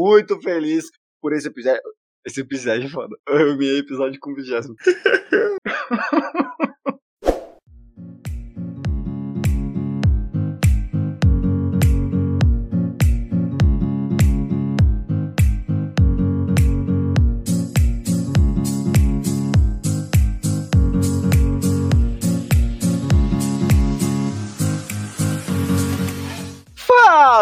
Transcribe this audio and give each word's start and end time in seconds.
muito 0.00 0.40
feliz 0.40 0.86
por 1.20 1.34
esse 1.34 1.48
episódio. 1.48 1.80
Esse 2.22 2.42
episódio 2.42 2.90
foda. 2.90 3.16
Eu 3.26 3.52
amei 3.52 3.78
episódio 3.78 4.20
com 4.20 4.34
vigésimo. 4.34 4.76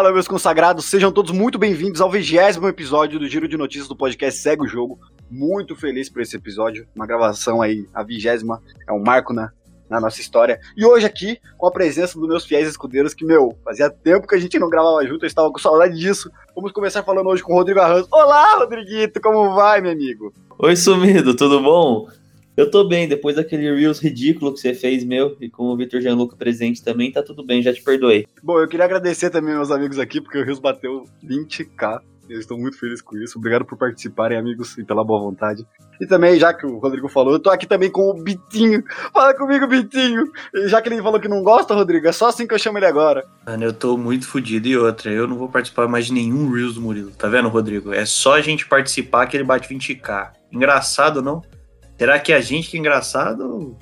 Fala, 0.08 0.14
meus 0.14 0.26
consagrados, 0.26 0.86
sejam 0.86 1.12
todos 1.12 1.30
muito 1.32 1.58
bem-vindos 1.58 2.00
ao 2.00 2.10
vigésimo 2.10 2.66
episódio 2.66 3.18
do 3.18 3.28
Giro 3.28 3.46
de 3.46 3.58
Notícias 3.58 3.86
do 3.86 3.94
podcast 3.94 4.40
Segue 4.40 4.62
o 4.62 4.66
Jogo. 4.66 4.98
Muito 5.30 5.76
feliz 5.76 6.08
por 6.08 6.22
esse 6.22 6.34
episódio, 6.34 6.88
uma 6.96 7.06
gravação 7.06 7.60
aí, 7.60 7.86
a 7.92 8.02
vigésima, 8.02 8.62
é 8.88 8.92
um 8.92 9.02
marco 9.02 9.34
na, 9.34 9.52
na 9.86 10.00
nossa 10.00 10.18
história. 10.18 10.58
E 10.74 10.82
hoje 10.82 11.04
aqui, 11.04 11.38
com 11.58 11.66
a 11.66 11.70
presença 11.70 12.18
dos 12.18 12.26
meus 12.26 12.46
fiéis 12.46 12.66
escudeiros, 12.66 13.12
que, 13.12 13.22
meu, 13.22 13.54
fazia 13.62 13.90
tempo 13.90 14.26
que 14.26 14.34
a 14.34 14.38
gente 14.38 14.58
não 14.58 14.70
gravava 14.70 15.06
junto, 15.06 15.26
eu 15.26 15.28
estava 15.28 15.52
com 15.52 15.58
saudade 15.58 15.98
disso. 15.98 16.30
Vamos 16.56 16.72
começar 16.72 17.02
falando 17.02 17.28
hoje 17.28 17.42
com 17.42 17.52
o 17.52 17.56
Rodrigo 17.56 17.80
Arranjo. 17.80 18.08
Olá, 18.10 18.56
Rodriguito, 18.60 19.20
como 19.20 19.54
vai, 19.54 19.82
meu 19.82 19.92
amigo? 19.92 20.32
Oi, 20.58 20.74
sumido, 20.74 21.36
tudo 21.36 21.60
bom? 21.60 22.08
Eu 22.58 22.68
tô 22.68 22.82
bem, 22.82 23.06
depois 23.06 23.36
daquele 23.36 23.72
Reels 23.72 24.00
ridículo 24.00 24.52
que 24.52 24.58
você 24.58 24.74
fez, 24.74 25.04
meu, 25.04 25.36
e 25.40 25.48
com 25.48 25.66
o 25.66 25.76
Vitor 25.76 26.00
Gianluca 26.00 26.34
presente 26.34 26.82
também, 26.82 27.12
tá 27.12 27.22
tudo 27.22 27.46
bem, 27.46 27.62
já 27.62 27.72
te 27.72 27.80
perdoei. 27.80 28.26
Bom, 28.42 28.58
eu 28.58 28.66
queria 28.66 28.84
agradecer 28.84 29.30
também 29.30 29.54
meus 29.54 29.70
amigos 29.70 29.96
aqui, 29.96 30.20
porque 30.20 30.38
o 30.38 30.44
Reels 30.44 30.58
bateu 30.58 31.04
20k. 31.24 32.00
Eu 32.28 32.40
estou 32.40 32.58
muito 32.58 32.76
feliz 32.76 33.00
com 33.00 33.16
isso. 33.16 33.38
Obrigado 33.38 33.64
por 33.64 33.78
participarem, 33.78 34.36
amigos, 34.36 34.76
e 34.76 34.82
pela 34.82 35.04
boa 35.04 35.20
vontade. 35.20 35.64
E 36.00 36.06
também, 36.06 36.36
já 36.36 36.52
que 36.52 36.66
o 36.66 36.78
Rodrigo 36.78 37.08
falou, 37.08 37.34
eu 37.34 37.38
tô 37.38 37.48
aqui 37.48 37.64
também 37.64 37.92
com 37.92 38.10
o 38.10 38.14
Bitinho. 38.14 38.82
Fala 39.14 39.32
comigo, 39.34 39.68
Bitinho. 39.68 40.24
E 40.52 40.66
já 40.66 40.82
que 40.82 40.88
ele 40.88 41.00
falou 41.00 41.20
que 41.20 41.28
não 41.28 41.44
gosta, 41.44 41.74
Rodrigo, 41.74 42.08
é 42.08 42.12
só 42.12 42.26
assim 42.26 42.44
que 42.44 42.54
eu 42.54 42.58
chamo 42.58 42.78
ele 42.78 42.86
agora. 42.86 43.24
Mano, 43.46 43.62
eu 43.62 43.72
tô 43.72 43.96
muito 43.96 44.26
fodido. 44.26 44.66
E 44.66 44.76
outra, 44.76 45.12
eu 45.12 45.28
não 45.28 45.38
vou 45.38 45.48
participar 45.48 45.86
mais 45.86 46.06
de 46.06 46.12
nenhum 46.12 46.50
Reels 46.50 46.74
do 46.74 46.80
Murilo. 46.80 47.12
Tá 47.12 47.28
vendo, 47.28 47.48
Rodrigo? 47.48 47.94
É 47.94 48.04
só 48.04 48.34
a 48.34 48.40
gente 48.40 48.66
participar 48.66 49.28
que 49.28 49.36
ele 49.36 49.44
bate 49.44 49.72
20k. 49.72 50.32
Engraçado, 50.50 51.22
não? 51.22 51.40
Será 51.98 52.20
que 52.20 52.32
é 52.32 52.36
a 52.36 52.40
gente 52.40 52.70
que 52.70 52.76
é 52.76 52.80
engraçado? 52.80 53.76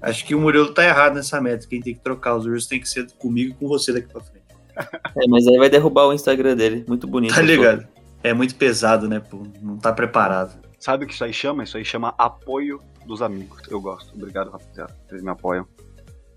Acho 0.00 0.24
que 0.24 0.34
o 0.34 0.40
Murilo 0.40 0.72
tá 0.72 0.84
errado 0.84 1.14
nessa 1.14 1.40
meta. 1.40 1.66
Quem 1.68 1.80
tem 1.80 1.94
que 1.94 2.00
trocar 2.00 2.34
os 2.34 2.46
Reels 2.46 2.66
tem 2.66 2.80
que 2.80 2.88
ser 2.88 3.06
comigo 3.12 3.52
e 3.52 3.54
com 3.54 3.68
você 3.68 3.92
daqui 3.92 4.08
pra 4.12 4.20
frente. 4.20 4.42
É, 5.14 5.28
mas 5.28 5.46
aí 5.46 5.58
vai 5.58 5.68
derrubar 5.68 6.06
o 6.06 6.14
Instagram 6.14 6.56
dele, 6.56 6.82
muito 6.88 7.06
bonito. 7.06 7.34
Tá 7.34 7.42
ligado? 7.42 7.86
É 8.22 8.32
muito 8.32 8.54
pesado, 8.54 9.06
né, 9.06 9.20
pô? 9.20 9.42
Não 9.60 9.76
tá 9.76 9.92
preparado. 9.92 10.58
Sabe 10.78 11.04
o 11.04 11.06
que 11.06 11.12
isso 11.12 11.22
aí 11.22 11.32
chama? 11.32 11.62
Isso 11.62 11.76
aí 11.76 11.84
chama 11.84 12.14
apoio 12.16 12.80
dos 13.06 13.20
amigos. 13.20 13.60
Eu 13.68 13.78
gosto. 13.80 14.14
Obrigado, 14.14 14.50
rapaziada. 14.50 14.96
Vocês 15.06 15.22
me 15.22 15.30
apoiam. 15.30 15.66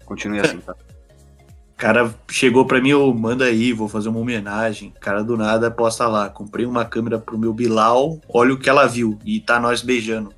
Continue 0.03 0.41
assim, 0.41 0.57
tá? 0.57 0.73
O 0.73 1.77
cara 1.77 2.13
chegou 2.29 2.65
pra 2.65 2.81
mim, 2.81 2.93
ô, 2.93 3.13
manda 3.13 3.45
aí, 3.45 3.71
vou 3.71 3.87
fazer 3.87 4.09
uma 4.09 4.19
homenagem. 4.19 4.93
O 4.97 4.99
cara 4.99 5.23
do 5.23 5.37
nada 5.37 5.71
posta 5.71 6.05
lá. 6.07 6.29
Comprei 6.29 6.65
uma 6.65 6.83
câmera 6.83 7.17
pro 7.17 7.37
meu 7.37 7.53
Bilal, 7.53 8.19
olha 8.27 8.53
o 8.53 8.59
que 8.59 8.69
ela 8.69 8.85
viu. 8.85 9.17
E 9.23 9.39
tá 9.39 9.59
nós 9.59 9.81
beijando. 9.81 10.33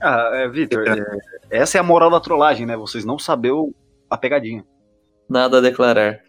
Ah, 0.00 0.30
é, 0.34 0.48
Vitor, 0.48 0.84
é, 0.88 1.04
essa 1.50 1.76
é 1.78 1.80
a 1.80 1.84
moral 1.84 2.10
da 2.10 2.20
trollagem, 2.20 2.64
né? 2.66 2.76
Vocês 2.76 3.04
não 3.04 3.18
saber 3.18 3.50
o- 3.52 3.74
a 4.08 4.16
pegadinha. 4.16 4.64
Nada 5.28 5.58
a 5.58 5.60
declarar. 5.60 6.20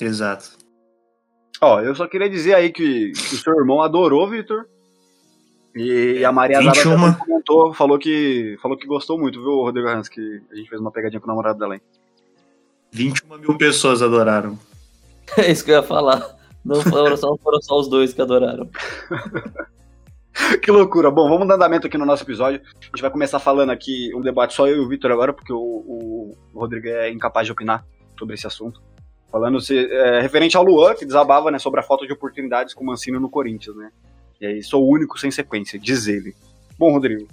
Exato. 0.00 0.50
Ó, 1.60 1.80
eu 1.80 1.94
só 1.94 2.06
queria 2.06 2.28
dizer 2.28 2.54
aí 2.54 2.70
que, 2.72 3.12
que 3.12 3.34
o 3.34 3.38
seu 3.38 3.54
irmão 3.58 3.82
adorou, 3.82 4.28
Vitor. 4.28 4.66
E 5.76 6.24
a 6.24 6.32
Maria 6.32 6.58
Zara 6.60 6.72
21. 6.72 6.90
também 6.96 7.14
comentou, 7.14 7.72
falou 7.74 7.98
que, 7.98 8.56
falou 8.60 8.76
que 8.76 8.86
gostou 8.86 9.18
muito, 9.18 9.40
viu, 9.40 9.62
Rodrigo 9.62 9.88
Hans, 9.88 10.08
que 10.08 10.42
a 10.50 10.56
gente 10.56 10.68
fez 10.68 10.80
uma 10.80 10.90
pegadinha 10.90 11.20
com 11.20 11.26
o 11.26 11.28
namorado 11.28 11.58
dela, 11.58 11.74
hein? 11.76 11.82
21 12.90 13.38
mil 13.38 13.56
pessoas 13.56 14.02
adoraram. 14.02 14.58
É 15.38 15.48
isso 15.52 15.64
que 15.64 15.70
eu 15.70 15.76
ia 15.76 15.82
falar. 15.84 16.36
Não 16.64 16.80
foram 16.82 17.16
só, 17.16 17.36
foram 17.36 17.62
só 17.62 17.78
os 17.78 17.86
dois 17.88 18.12
que 18.12 18.20
adoraram. 18.20 18.68
Que 20.62 20.70
loucura. 20.70 21.10
Bom, 21.10 21.28
vamos 21.28 21.46
dar 21.48 21.54
andamento 21.54 21.86
aqui 21.86 21.98
no 21.98 22.06
nosso 22.06 22.22
episódio. 22.22 22.60
A 22.80 22.84
gente 22.84 23.02
vai 23.02 23.10
começar 23.10 23.38
falando 23.38 23.70
aqui 23.70 24.10
um 24.14 24.20
debate 24.20 24.54
só 24.54 24.66
eu 24.66 24.76
e 24.76 24.80
o 24.80 24.88
Vitor 24.88 25.10
agora, 25.10 25.32
porque 25.32 25.52
o, 25.52 25.58
o- 25.58 26.36
Rodrigo 26.54 26.88
é 26.88 27.10
incapaz 27.10 27.46
de 27.46 27.52
opinar 27.52 27.84
sobre 28.18 28.34
esse 28.34 28.46
assunto. 28.46 28.80
Falando 29.30 29.60
se, 29.60 29.76
é, 29.78 30.20
referente 30.20 30.56
ao 30.56 30.64
Luan, 30.64 30.94
que 30.94 31.04
desabava 31.06 31.50
né, 31.50 31.58
sobre 31.58 31.80
a 31.80 31.82
falta 31.82 32.06
de 32.06 32.12
oportunidades 32.12 32.74
com 32.74 32.82
o 32.82 32.86
Mancini 32.86 33.18
no 33.18 33.30
Corinthians, 33.30 33.76
né? 33.76 33.90
E 34.40 34.46
aí, 34.46 34.62
sou 34.62 34.84
o 34.84 34.90
único 34.92 35.18
sem 35.18 35.30
sequência, 35.30 35.78
diz 35.78 36.06
ele. 36.08 36.34
Bom, 36.78 36.92
Rodrigo, 36.92 37.28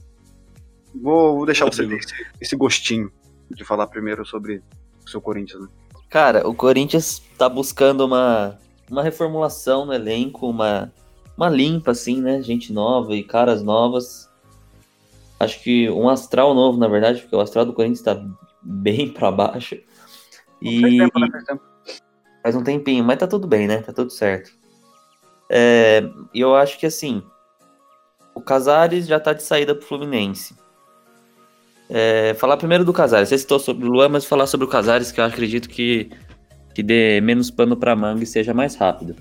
vou, 0.94 1.38
vou 1.38 1.46
deixar 1.46 1.66
você 1.66 1.78
ter 1.78 1.84
Rodrigo. 1.94 2.03
esse, 2.03 2.25
esse 2.41 2.56
gostinho 2.56 3.12
de 3.50 3.64
falar 3.64 3.88
primeiro 3.88 4.25
sobre 4.25 4.62
o 5.06 5.09
seu 5.09 5.22
Corinthians, 5.22 5.62
né? 5.62 5.68
Cara, 6.09 6.47
o 6.47 6.53
Corinthians 6.53 7.22
tá 7.38 7.50
buscando 7.50 8.06
uma, 8.06 8.58
uma 8.90 9.02
reformulação 9.03 9.85
no 9.85 9.94
elenco, 9.94 10.47
uma, 10.50 10.91
uma 11.37 11.49
limpa, 11.49 11.91
assim, 11.91 12.19
né? 12.19 12.41
Gente 12.41 12.73
nova 12.73 13.15
e 13.15 13.23
caras 13.23 13.61
novas. 13.61 14.27
Acho 15.39 15.61
que 15.61 15.87
um 15.89 16.09
astral 16.09 16.55
novo, 16.55 16.79
na 16.79 16.87
verdade, 16.87 17.21
porque 17.21 17.35
o 17.35 17.39
astral 17.39 17.63
do 17.63 17.73
Corinthians 17.73 18.01
tá 18.01 18.19
bem 18.63 19.13
pra 19.13 19.31
baixo. 19.31 19.77
E 20.59 20.81
Faz 20.81 20.97
tempo, 20.97 21.19
né? 21.19 21.27
Faz 21.31 21.43
tempo. 21.43 21.63
faz 22.41 22.55
um 22.55 22.63
tempinho, 22.63 23.03
mas 23.03 23.19
tá 23.19 23.27
tudo 23.27 23.47
bem, 23.47 23.67
né? 23.67 23.83
Tá 23.83 23.93
tudo 23.93 24.09
certo. 24.09 24.51
É, 25.49 26.03
E 26.33 26.41
eu 26.41 26.55
acho 26.55 26.79
que 26.79 26.87
assim, 26.87 27.21
o 28.33 28.41
Casares 28.41 29.05
já 29.07 29.19
tá 29.19 29.31
de 29.31 29.43
saída 29.43 29.75
pro 29.75 29.85
Fluminense. 29.85 30.55
É, 31.89 32.33
falar 32.33 32.57
primeiro 32.57 32.83
do 32.83 32.91
Casares. 32.91 33.29
Você 33.29 33.37
citou 33.37 33.59
sobre 33.59 33.85
o 33.85 33.91
Luan, 33.91 34.09
mas 34.09 34.25
falar 34.25 34.47
sobre 34.47 34.65
o 34.65 34.69
Casares, 34.69 35.11
que 35.11 35.21
eu 35.21 35.25
acredito 35.25 35.69
que, 35.69 36.09
que 36.73 36.81
dê 36.81 37.21
menos 37.21 37.51
pano 37.51 37.77
pra 37.77 37.95
manga 37.95 38.23
e 38.23 38.27
seja 38.27 38.53
mais 38.53 38.75
rápido. 38.75 39.15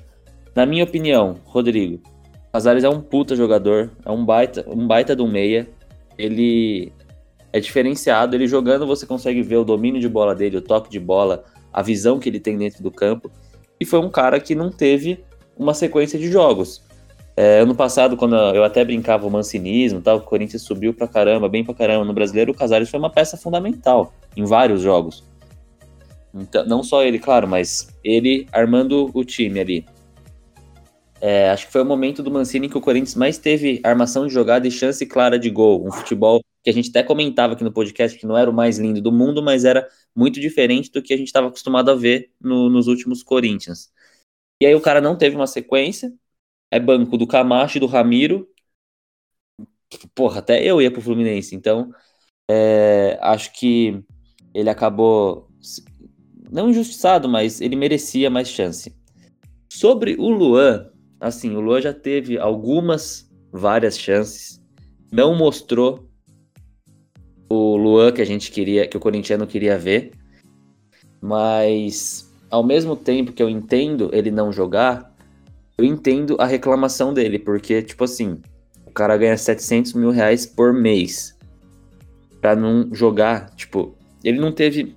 Na 0.56 0.64
minha 0.64 0.84
opinião, 0.84 1.36
Rodrigo, 1.44 2.00
Casares 2.50 2.82
é 2.82 2.88
um 2.88 2.98
puta 2.98 3.36
jogador, 3.36 3.90
é 4.02 4.10
um 4.10 4.24
baita, 4.24 4.64
um 4.66 4.86
baita 4.86 5.14
do 5.14 5.28
meia. 5.28 5.68
Ele 6.16 6.90
é 7.52 7.60
diferenciado, 7.60 8.34
ele 8.34 8.46
jogando 8.46 8.86
você 8.86 9.04
consegue 9.04 9.42
ver 9.42 9.56
o 9.56 9.64
domínio 9.64 10.00
de 10.00 10.08
bola 10.08 10.34
dele, 10.34 10.56
o 10.56 10.62
toque 10.62 10.88
de 10.88 10.98
bola, 10.98 11.44
a 11.70 11.82
visão 11.82 12.18
que 12.18 12.30
ele 12.30 12.40
tem 12.40 12.56
dentro 12.56 12.82
do 12.82 12.90
campo. 12.90 13.30
E 13.78 13.84
foi 13.84 14.00
um 14.00 14.08
cara 14.08 14.40
que 14.40 14.54
não 14.54 14.70
teve 14.70 15.22
uma 15.58 15.74
sequência 15.74 16.18
de 16.18 16.32
jogos. 16.32 16.82
É, 17.36 17.60
ano 17.60 17.74
passado, 17.74 18.16
quando 18.16 18.34
eu 18.34 18.64
até 18.64 18.82
brincava 18.82 19.26
o 19.26 19.30
mancinismo, 19.30 20.00
tal, 20.00 20.16
o 20.16 20.22
Corinthians 20.22 20.62
subiu 20.62 20.94
pra 20.94 21.06
caramba, 21.06 21.50
bem 21.50 21.62
pra 21.62 21.74
caramba 21.74 22.06
no 22.06 22.14
brasileiro, 22.14 22.52
o 22.52 22.54
Casares 22.54 22.88
foi 22.88 22.98
uma 22.98 23.10
peça 23.10 23.36
fundamental 23.36 24.10
em 24.34 24.44
vários 24.44 24.80
jogos. 24.80 25.22
Então, 26.34 26.64
não 26.64 26.82
só 26.82 27.02
ele, 27.02 27.18
claro, 27.18 27.46
mas 27.46 27.88
ele 28.02 28.48
armando 28.50 29.10
o 29.12 29.22
time 29.22 29.60
ali. 29.60 29.95
É, 31.20 31.50
acho 31.50 31.66
que 31.66 31.72
foi 31.72 31.82
o 31.82 31.84
momento 31.84 32.22
do 32.22 32.30
Mancini 32.30 32.68
que 32.68 32.76
o 32.76 32.80
Corinthians 32.80 33.14
mais 33.14 33.38
teve 33.38 33.80
armação 33.82 34.26
de 34.26 34.32
jogada 34.32 34.68
e 34.68 34.70
chance 34.70 35.04
clara 35.06 35.38
de 35.38 35.48
gol. 35.50 35.86
Um 35.86 35.90
futebol 35.90 36.40
que 36.62 36.70
a 36.70 36.72
gente 36.72 36.90
até 36.90 37.02
comentava 37.02 37.54
aqui 37.54 37.64
no 37.64 37.72
podcast 37.72 38.18
que 38.18 38.26
não 38.26 38.36
era 38.36 38.50
o 38.50 38.54
mais 38.54 38.78
lindo 38.78 39.00
do 39.00 39.12
mundo, 39.12 39.42
mas 39.42 39.64
era 39.64 39.88
muito 40.14 40.40
diferente 40.40 40.90
do 40.90 41.02
que 41.02 41.14
a 41.14 41.16
gente 41.16 41.28
estava 41.28 41.48
acostumado 41.48 41.90
a 41.90 41.94
ver 41.94 42.32
no- 42.40 42.68
nos 42.68 42.86
últimos 42.86 43.22
Corinthians. 43.22 43.90
E 44.60 44.66
aí 44.66 44.74
o 44.74 44.80
cara 44.80 45.00
não 45.00 45.16
teve 45.16 45.36
uma 45.36 45.46
sequência, 45.46 46.12
é 46.70 46.80
banco 46.80 47.16
do 47.16 47.26
Camacho 47.26 47.78
e 47.78 47.80
do 47.80 47.86
Ramiro. 47.86 48.48
Porra, 50.14 50.40
até 50.40 50.62
eu 50.64 50.82
ia 50.82 50.90
pro 50.90 51.00
Fluminense, 51.00 51.54
então 51.54 51.92
é, 52.50 53.18
acho 53.22 53.52
que 53.52 54.02
ele 54.54 54.68
acabou 54.68 55.48
não 56.50 56.70
injustiçado, 56.70 57.28
mas 57.28 57.60
ele 57.60 57.76
merecia 57.76 58.30
mais 58.30 58.48
chance. 58.48 58.94
Sobre 59.72 60.16
o 60.18 60.28
Luan, 60.28 60.90
assim, 61.26 61.54
o 61.54 61.60
Luan 61.60 61.80
já 61.80 61.92
teve 61.92 62.38
algumas, 62.38 63.30
várias 63.52 63.98
chances, 63.98 64.60
não 65.12 65.34
mostrou 65.34 66.08
o 67.48 67.76
Luan 67.76 68.12
que 68.12 68.22
a 68.22 68.26
gente 68.26 68.50
queria, 68.50 68.86
que 68.86 68.96
o 68.96 69.00
corintiano 69.00 69.46
queria 69.46 69.78
ver, 69.78 70.12
mas 71.20 72.32
ao 72.50 72.64
mesmo 72.64 72.96
tempo 72.96 73.32
que 73.32 73.42
eu 73.42 73.48
entendo 73.48 74.10
ele 74.12 74.30
não 74.30 74.52
jogar, 74.52 75.14
eu 75.78 75.84
entendo 75.84 76.36
a 76.40 76.46
reclamação 76.46 77.12
dele, 77.12 77.38
porque, 77.38 77.82
tipo 77.82 78.04
assim, 78.04 78.40
o 78.84 78.90
cara 78.90 79.16
ganha 79.16 79.36
700 79.36 79.92
mil 79.92 80.10
reais 80.10 80.46
por 80.46 80.72
mês 80.72 81.36
pra 82.40 82.56
não 82.56 82.94
jogar, 82.94 83.50
tipo, 83.54 83.94
ele 84.24 84.38
não 84.38 84.52
teve 84.52 84.94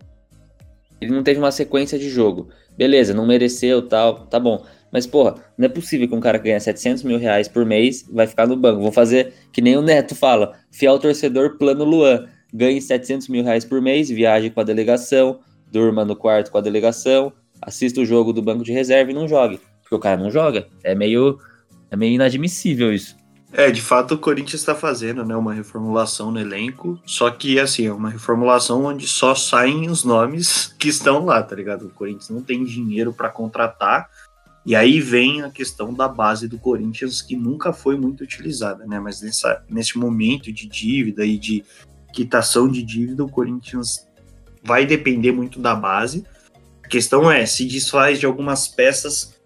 ele 1.02 1.12
não 1.12 1.24
teve 1.24 1.40
uma 1.40 1.52
sequência 1.52 1.98
de 1.98 2.10
jogo. 2.10 2.50
Beleza, 2.78 3.14
não 3.14 3.25
mereceu, 3.25 3.82
tal, 3.82 4.25
tá 4.28 4.40
bom. 4.40 4.66
Mas, 4.91 5.06
porra, 5.06 5.36
não 5.57 5.65
é 5.65 5.69
possível 5.69 6.07
que 6.07 6.15
um 6.15 6.19
cara 6.19 6.39
que 6.39 6.45
ganha 6.45 6.59
700 6.59 7.03
mil 7.03 7.19
reais 7.19 7.47
por 7.47 7.65
mês 7.65 8.06
vai 8.12 8.25
ficar 8.25 8.47
no 8.47 8.56
banco. 8.56 8.81
Vou 8.81 8.91
fazer 8.91 9.33
que 9.51 9.62
nem 9.62 9.77
o 9.77 9.81
Neto 9.81 10.15
fala, 10.15 10.53
fiel 10.71 10.97
torcedor 11.00 11.57
plano 11.57 11.83
Luan. 11.83 12.27
Ganhe 12.53 12.81
700 12.81 13.27
mil 13.27 13.44
reais 13.44 13.63
por 13.63 13.81
mês, 13.81 14.09
viaje 14.09 14.50
com 14.50 14.59
a 14.59 14.63
delegação, 14.63 15.39
durma 15.71 16.03
no 16.03 16.15
quarto 16.15 16.51
com 16.51 16.57
a 16.57 16.62
delegação, 16.62 17.31
assista 17.62 18.01
o 18.01 18.06
jogo 18.06 18.33
do 18.33 18.41
banco 18.41 18.63
de 18.63 18.71
reserva 18.71 19.12
e 19.12 19.13
não 19.13 19.27
jogue. 19.27 19.59
Porque 19.81 19.95
o 19.95 20.00
cara 20.00 20.18
não 20.18 20.31
joga. 20.31 20.68
É 20.83 20.95
meio 20.95 21.38
É 21.91 21.95
meio 21.95 22.13
inadmissível 22.13 22.94
isso. 22.94 23.19
É, 23.51 23.71
de 23.71 23.81
fato 23.81 24.13
o 24.13 24.18
Corinthians 24.18 24.62
está 24.62 24.75
fazendo, 24.75 25.25
né, 25.25 25.36
uma 25.36 25.53
reformulação 25.53 26.31
no 26.31 26.39
elenco, 26.39 27.00
só 27.03 27.31
que 27.31 27.59
assim, 27.59 27.88
é 27.88 27.91
uma 27.91 28.12
reformulação 28.12 28.86
onde 28.86 29.07
só 29.07 29.33
saem 29.33 29.89
os 29.89 30.03
nomes 30.03 30.75
que 30.77 30.88
estão 30.88 31.25
lá, 31.25 31.41
tá 31.41 31.56
ligado? 31.56 31.88
O 31.88 31.89
Corinthians 31.89 32.30
não 32.30 32.41
tem 32.41 32.63
dinheiro 32.63 33.12
para 33.12 33.30
contratar. 33.30 34.07
E 34.69 34.75
aí 34.75 35.01
vem 35.01 35.42
a 35.42 35.50
questão 35.50 35.92
da 35.92 36.07
base 36.07 36.48
do 36.48 36.60
Corinthians 36.60 37.24
que 37.24 37.36
nunca 37.36 37.74
foi 37.74 37.98
muito 37.98 38.24
utilizada, 38.24 38.86
né? 38.86 39.00
Mas 39.00 39.19
nessa, 39.19 39.66
nesse 39.68 39.98
momento 39.98 40.54
de 40.54 40.68
dívida 40.68 41.25
e 41.25 41.39
de 41.39 41.66
quitação 42.13 42.68
de 42.68 42.83
dívida, 42.83 43.24
o 43.24 43.31
Corinthians 43.31 44.07
vai 44.63 44.86
depender 44.86 45.31
muito 45.31 45.60
da 45.60 45.74
base. 45.74 46.24
A 46.83 46.88
questão 46.88 47.31
é 47.31 47.48
se 47.48 47.66
desfaz 47.66 48.19
de 48.19 48.27
algumas 48.27 48.68
peças 48.68 49.42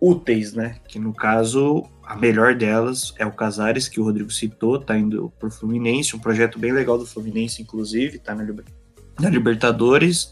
úteis, 0.00 0.52
né? 0.52 0.76
Que 0.86 1.00
no 1.00 1.12
caso 1.12 1.82
a 2.04 2.14
melhor 2.14 2.54
delas 2.54 3.12
é 3.18 3.26
o 3.26 3.32
Casares, 3.32 3.88
que 3.88 3.98
o 3.98 4.04
Rodrigo 4.04 4.30
citou, 4.30 4.78
tá 4.78 4.96
indo 4.96 5.32
pro 5.36 5.50
Fluminense, 5.50 6.14
um 6.14 6.20
projeto 6.20 6.60
bem 6.60 6.70
legal 6.70 6.96
do 6.96 7.04
Fluminense, 7.04 7.60
inclusive, 7.60 8.20
tá 8.20 8.36
na, 8.36 8.44
Liber... 8.44 8.66
na 9.18 9.28
Libertadores, 9.28 10.30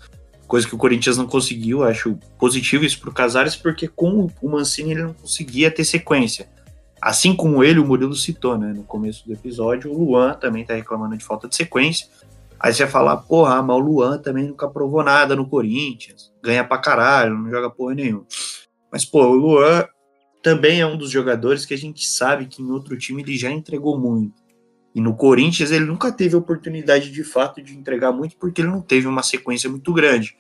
coisa 0.53 0.69
que 0.69 0.75
o 0.75 0.79
Corinthians 0.79 1.17
não 1.17 1.27
conseguiu, 1.27 1.83
acho 1.83 2.15
positivo 2.39 2.85
isso 2.85 3.01
pro 3.01 3.11
Casares, 3.11 3.57
porque 3.57 3.89
com 3.89 4.29
o 4.43 4.51
Mancini 4.51 4.91
ele 4.91 5.03
não 5.03 5.15
conseguia 5.15 5.71
ter 5.71 5.83
sequência. 5.83 6.47
Assim 7.01 7.35
como 7.35 7.65
ele, 7.65 7.79
o 7.79 7.87
Murilo 7.87 8.15
citou, 8.15 8.59
né, 8.59 8.71
no 8.71 8.83
começo 8.83 9.27
do 9.27 9.33
episódio, 9.33 9.91
o 9.91 9.99
Luan 9.99 10.35
também 10.35 10.63
tá 10.63 10.75
reclamando 10.75 11.17
de 11.17 11.25
falta 11.25 11.49
de 11.49 11.57
sequência. 11.57 12.07
Aí 12.61 12.71
você 12.71 12.87
falar, 12.87 13.17
porra, 13.17 13.63
mas 13.63 13.77
o 13.79 13.79
Luan 13.79 14.19
também 14.19 14.47
nunca 14.47 14.69
provou 14.69 15.03
nada 15.03 15.35
no 15.35 15.49
Corinthians, 15.49 16.31
ganha 16.43 16.63
pra 16.63 16.77
caralho, 16.77 17.39
não 17.39 17.51
joga 17.51 17.71
porra 17.71 17.95
nenhuma. 17.95 18.27
Mas, 18.93 19.07
pô, 19.07 19.25
o 19.25 19.35
Luan 19.35 19.87
também 20.43 20.83
é 20.83 20.87
um 20.87 20.99
dos 20.99 21.11
jogadores 21.11 21.65
que 21.65 21.73
a 21.73 21.79
gente 21.79 22.07
sabe 22.07 22.45
que 22.45 22.61
em 22.61 22.71
outro 22.71 22.95
time 22.99 23.23
ele 23.23 23.39
já 23.39 23.51
entregou 23.51 23.99
muito. 23.99 24.42
E 24.95 25.01
no 25.01 25.15
Corinthians 25.15 25.71
ele 25.71 25.87
nunca 25.87 26.13
teve 26.13 26.37
oportunidade 26.37 27.11
de 27.11 27.25
fato 27.25 27.63
de 27.63 27.77
entregar 27.77 28.13
muito 28.13 28.37
porque 28.37 28.61
ele 28.61 28.69
não 28.69 28.83
teve 28.83 29.07
uma 29.07 29.23
sequência 29.23 29.69
muito 29.71 29.93
grande. 29.93 30.37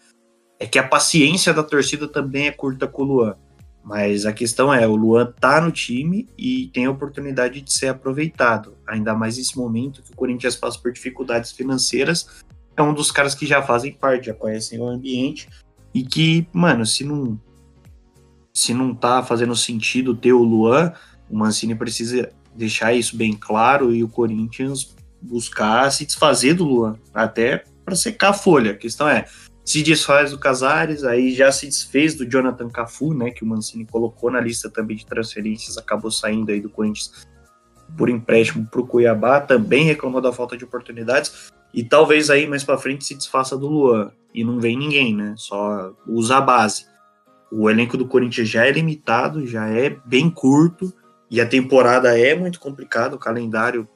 É 0.58 0.66
que 0.66 0.78
a 0.78 0.86
paciência 0.86 1.52
da 1.52 1.62
torcida 1.62 2.06
também 2.06 2.46
é 2.46 2.52
curta 2.52 2.86
com 2.86 3.02
o 3.02 3.06
Luan. 3.06 3.36
Mas 3.82 4.26
a 4.26 4.32
questão 4.32 4.72
é, 4.72 4.86
o 4.86 4.94
Luan 4.94 5.32
tá 5.40 5.60
no 5.60 5.72
time 5.72 6.28
e 6.38 6.68
tem 6.72 6.86
a 6.86 6.90
oportunidade 6.90 7.60
de 7.60 7.72
ser 7.72 7.88
aproveitado. 7.88 8.76
Ainda 8.86 9.14
mais 9.14 9.38
nesse 9.38 9.56
momento 9.56 10.02
que 10.02 10.12
o 10.12 10.16
Corinthians 10.16 10.54
passa 10.54 10.78
por 10.78 10.92
dificuldades 10.92 11.50
financeiras. 11.50 12.28
É 12.76 12.82
um 12.82 12.94
dos 12.94 13.10
caras 13.10 13.34
que 13.34 13.44
já 13.44 13.60
fazem 13.60 13.92
parte, 13.92 14.26
já 14.26 14.34
conhecem 14.34 14.78
o 14.78 14.86
ambiente. 14.86 15.48
E 15.92 16.04
que, 16.04 16.46
mano, 16.52 16.86
se 16.86 17.04
não 17.04 17.40
se 18.54 18.74
não 18.74 18.94
tá 18.94 19.22
fazendo 19.22 19.56
sentido 19.56 20.14
ter 20.14 20.32
o 20.32 20.42
Luan, 20.42 20.92
o 21.28 21.36
Mancini 21.36 21.74
precisa 21.74 22.30
deixar 22.56 22.92
isso 22.92 23.16
bem 23.16 23.32
claro 23.32 23.94
e 23.94 24.02
o 24.02 24.08
Corinthians 24.08 24.94
buscar 25.20 25.90
se 25.90 26.04
desfazer 26.04 26.54
do 26.54 26.64
Luan, 26.64 26.96
até 27.14 27.64
para 27.84 27.94
secar 27.94 28.30
a 28.30 28.34
folha. 28.34 28.72
A 28.72 28.76
questão 28.76 29.08
é, 29.08 29.26
se 29.64 29.82
desfaz 29.82 30.32
do 30.32 30.38
Casares, 30.38 31.04
aí 31.04 31.32
já 31.34 31.52
se 31.52 31.66
desfez 31.66 32.14
do 32.14 32.28
Jonathan 32.28 32.68
Cafu, 32.68 33.14
né, 33.14 33.30
que 33.30 33.44
o 33.44 33.46
Mancini 33.46 33.86
colocou 33.86 34.30
na 34.30 34.40
lista 34.40 34.68
também 34.68 34.96
de 34.96 35.06
transferências, 35.06 35.78
acabou 35.78 36.10
saindo 36.10 36.50
aí 36.50 36.60
do 36.60 36.68
Corinthians 36.68 37.26
por 37.96 38.08
empréstimo 38.08 38.66
para 38.66 38.80
o 38.80 38.86
Cuiabá, 38.86 39.40
também 39.40 39.84
reclamou 39.84 40.20
da 40.20 40.32
falta 40.32 40.56
de 40.56 40.64
oportunidades, 40.64 41.52
e 41.72 41.84
talvez 41.84 42.30
aí 42.30 42.46
mais 42.46 42.64
para 42.64 42.78
frente 42.78 43.04
se 43.04 43.14
desfaça 43.14 43.56
do 43.56 43.68
Luan, 43.68 44.10
e 44.34 44.42
não 44.42 44.58
vem 44.58 44.76
ninguém, 44.76 45.14
né, 45.14 45.34
só 45.36 45.92
usa 46.06 46.38
a 46.38 46.40
base. 46.40 46.86
O 47.50 47.68
elenco 47.68 47.98
do 47.98 48.08
Corinthians 48.08 48.48
já 48.48 48.66
é 48.66 48.72
limitado, 48.72 49.46
já 49.46 49.68
é 49.68 49.90
bem 50.06 50.30
curto, 50.30 50.92
e 51.32 51.40
a 51.40 51.46
temporada 51.46 52.16
é 52.18 52.34
muito 52.34 52.60
complicada, 52.60 53.16
o 53.16 53.18
calendário, 53.18 53.88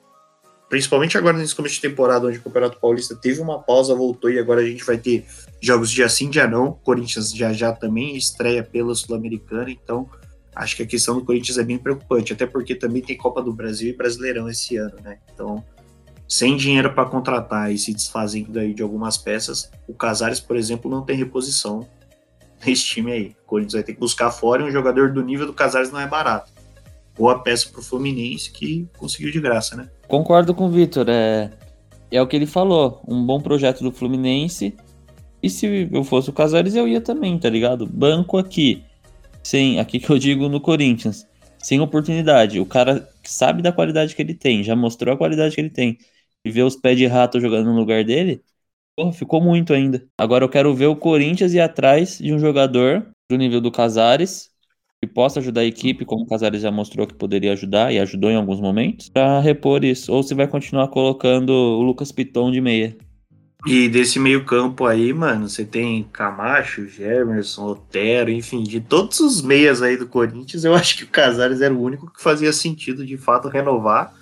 principalmente 0.70 1.18
agora 1.18 1.36
nesse 1.36 1.54
começo 1.54 1.74
de 1.74 1.82
temporada, 1.82 2.26
onde 2.26 2.38
o 2.38 2.42
Campeonato 2.42 2.80
Paulista 2.80 3.14
teve 3.14 3.42
uma 3.42 3.62
pausa, 3.62 3.94
voltou, 3.94 4.30
e 4.30 4.38
agora 4.38 4.62
a 4.62 4.64
gente 4.64 4.82
vai 4.82 4.96
ter 4.96 5.26
jogos 5.60 5.90
dia 5.90 6.08
sim, 6.08 6.30
dia 6.30 6.48
não. 6.48 6.72
Corinthians 6.72 7.30
já 7.32 7.52
já 7.52 7.74
também 7.74 8.16
estreia 8.16 8.62
pela 8.62 8.94
Sul-Americana, 8.94 9.70
então 9.70 10.08
acho 10.54 10.76
que 10.76 10.82
a 10.82 10.86
questão 10.86 11.14
do 11.14 11.26
Corinthians 11.26 11.58
é 11.58 11.62
bem 11.62 11.76
preocupante, 11.76 12.32
até 12.32 12.46
porque 12.46 12.74
também 12.74 13.02
tem 13.02 13.18
Copa 13.18 13.42
do 13.42 13.52
Brasil 13.52 13.90
e 13.90 13.92
Brasileirão 13.92 14.48
esse 14.48 14.78
ano, 14.78 14.94
né? 15.04 15.18
Então, 15.34 15.62
sem 16.26 16.56
dinheiro 16.56 16.94
para 16.94 17.04
contratar 17.04 17.70
e 17.70 17.76
se 17.76 17.92
desfazendo 17.92 18.58
aí 18.58 18.72
de 18.72 18.82
algumas 18.82 19.18
peças, 19.18 19.70
o 19.86 19.92
Casares, 19.92 20.40
por 20.40 20.56
exemplo, 20.56 20.90
não 20.90 21.04
tem 21.04 21.18
reposição 21.18 21.86
nesse 22.64 22.86
time 22.86 23.12
aí. 23.12 23.36
O 23.42 23.46
Corinthians 23.46 23.74
vai 23.74 23.82
ter 23.82 23.92
que 23.92 24.00
buscar 24.00 24.30
fora 24.30 24.62
e 24.62 24.64
um 24.64 24.70
jogador 24.70 25.12
do 25.12 25.22
nível 25.22 25.46
do 25.46 25.52
Casares 25.52 25.92
não 25.92 26.00
é 26.00 26.06
barato. 26.06 26.55
Boa 27.16 27.42
peça 27.42 27.68
pro 27.70 27.82
Fluminense 27.82 28.50
que 28.50 28.86
conseguiu 28.98 29.30
de 29.32 29.40
graça, 29.40 29.76
né? 29.76 29.88
Concordo 30.06 30.54
com 30.54 30.66
o 30.66 30.70
Vitor. 30.70 31.08
É, 31.08 31.50
é 32.10 32.20
o 32.20 32.26
que 32.26 32.36
ele 32.36 32.46
falou. 32.46 33.02
Um 33.06 33.24
bom 33.24 33.40
projeto 33.40 33.82
do 33.82 33.92
Fluminense. 33.92 34.76
E 35.42 35.48
se 35.48 35.88
eu 35.92 36.04
fosse 36.04 36.30
o 36.30 36.32
Casares, 36.32 36.74
eu 36.74 36.86
ia 36.86 37.00
também, 37.00 37.38
tá 37.38 37.48
ligado? 37.48 37.86
Banco 37.86 38.38
aqui. 38.38 38.82
Sem, 39.42 39.78
aqui 39.78 39.98
que 39.98 40.10
eu 40.10 40.18
digo 40.18 40.48
no 40.48 40.60
Corinthians. 40.60 41.26
Sem 41.58 41.80
oportunidade. 41.80 42.60
O 42.60 42.66
cara 42.66 43.08
sabe 43.24 43.62
da 43.62 43.72
qualidade 43.72 44.14
que 44.14 44.22
ele 44.22 44.34
tem, 44.34 44.62
já 44.62 44.76
mostrou 44.76 45.14
a 45.14 45.16
qualidade 45.16 45.54
que 45.54 45.60
ele 45.60 45.70
tem. 45.70 45.98
E 46.44 46.50
ver 46.50 46.62
os 46.62 46.76
pés 46.76 46.96
de 46.96 47.06
rato 47.06 47.40
jogando 47.40 47.66
no 47.66 47.76
lugar 47.76 48.04
dele, 48.04 48.42
Porra, 48.96 49.12
ficou 49.12 49.42
muito 49.42 49.74
ainda. 49.74 50.08
Agora 50.16 50.42
eu 50.42 50.48
quero 50.48 50.74
ver 50.74 50.86
o 50.86 50.96
Corinthians 50.96 51.52
ir 51.52 51.60
atrás 51.60 52.18
de 52.18 52.32
um 52.32 52.38
jogador 52.38 53.06
do 53.30 53.36
nível 53.36 53.60
do 53.60 53.70
Casares, 53.70 54.50
que 55.02 55.06
possa 55.06 55.40
ajudar 55.40 55.60
a 55.60 55.66
equipe, 55.66 56.04
como 56.04 56.24
o 56.24 56.26
Casares 56.26 56.62
já 56.62 56.70
mostrou 56.70 57.06
que 57.06 57.14
poderia 57.14 57.52
ajudar 57.52 57.92
e 57.92 57.98
ajudou 57.98 58.30
em 58.30 58.36
alguns 58.36 58.60
momentos, 58.60 59.08
para 59.08 59.40
repor 59.40 59.84
isso. 59.84 60.12
Ou 60.12 60.22
se 60.22 60.34
vai 60.34 60.48
continuar 60.48 60.88
colocando 60.88 61.50
o 61.50 61.82
Lucas 61.82 62.10
Piton 62.10 62.50
de 62.50 62.60
meia. 62.60 62.96
E 63.66 63.88
desse 63.88 64.18
meio-campo 64.18 64.86
aí, 64.86 65.12
mano, 65.12 65.48
você 65.48 65.64
tem 65.64 66.04
Camacho, 66.12 66.86
Gemerson, 66.86 67.66
Otero, 67.66 68.30
enfim, 68.30 68.62
de 68.62 68.80
todos 68.80 69.18
os 69.18 69.42
meias 69.42 69.82
aí 69.82 69.96
do 69.96 70.06
Corinthians, 70.06 70.64
eu 70.64 70.74
acho 70.74 70.96
que 70.98 71.04
o 71.04 71.08
Casares 71.08 71.60
era 71.60 71.74
o 71.74 71.82
único 71.82 72.12
que 72.12 72.22
fazia 72.22 72.52
sentido 72.52 73.04
de 73.04 73.16
fato 73.16 73.48
renovar 73.48 74.14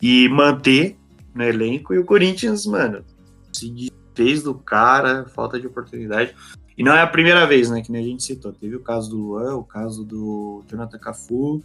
e 0.00 0.28
manter 0.28 0.96
no 1.34 1.42
elenco. 1.42 1.92
E 1.92 1.98
o 1.98 2.04
Corinthians, 2.04 2.66
mano, 2.66 3.04
se 3.52 3.92
fez 4.14 4.44
do 4.44 4.54
cara, 4.54 5.26
falta 5.34 5.58
de 5.58 5.66
oportunidade. 5.66 6.34
E 6.78 6.84
não 6.84 6.92
é 6.92 7.02
a 7.02 7.06
primeira 7.08 7.44
vez, 7.44 7.68
né, 7.68 7.82
que 7.82 7.90
nem 7.90 8.00
a 8.00 8.06
gente 8.06 8.22
citou. 8.22 8.52
Teve 8.52 8.76
o 8.76 8.80
caso 8.80 9.10
do 9.10 9.16
Luan, 9.16 9.56
o 9.56 9.64
caso 9.64 10.04
do 10.04 10.62
Jonathan 10.70 10.98
Cafu. 10.98 11.60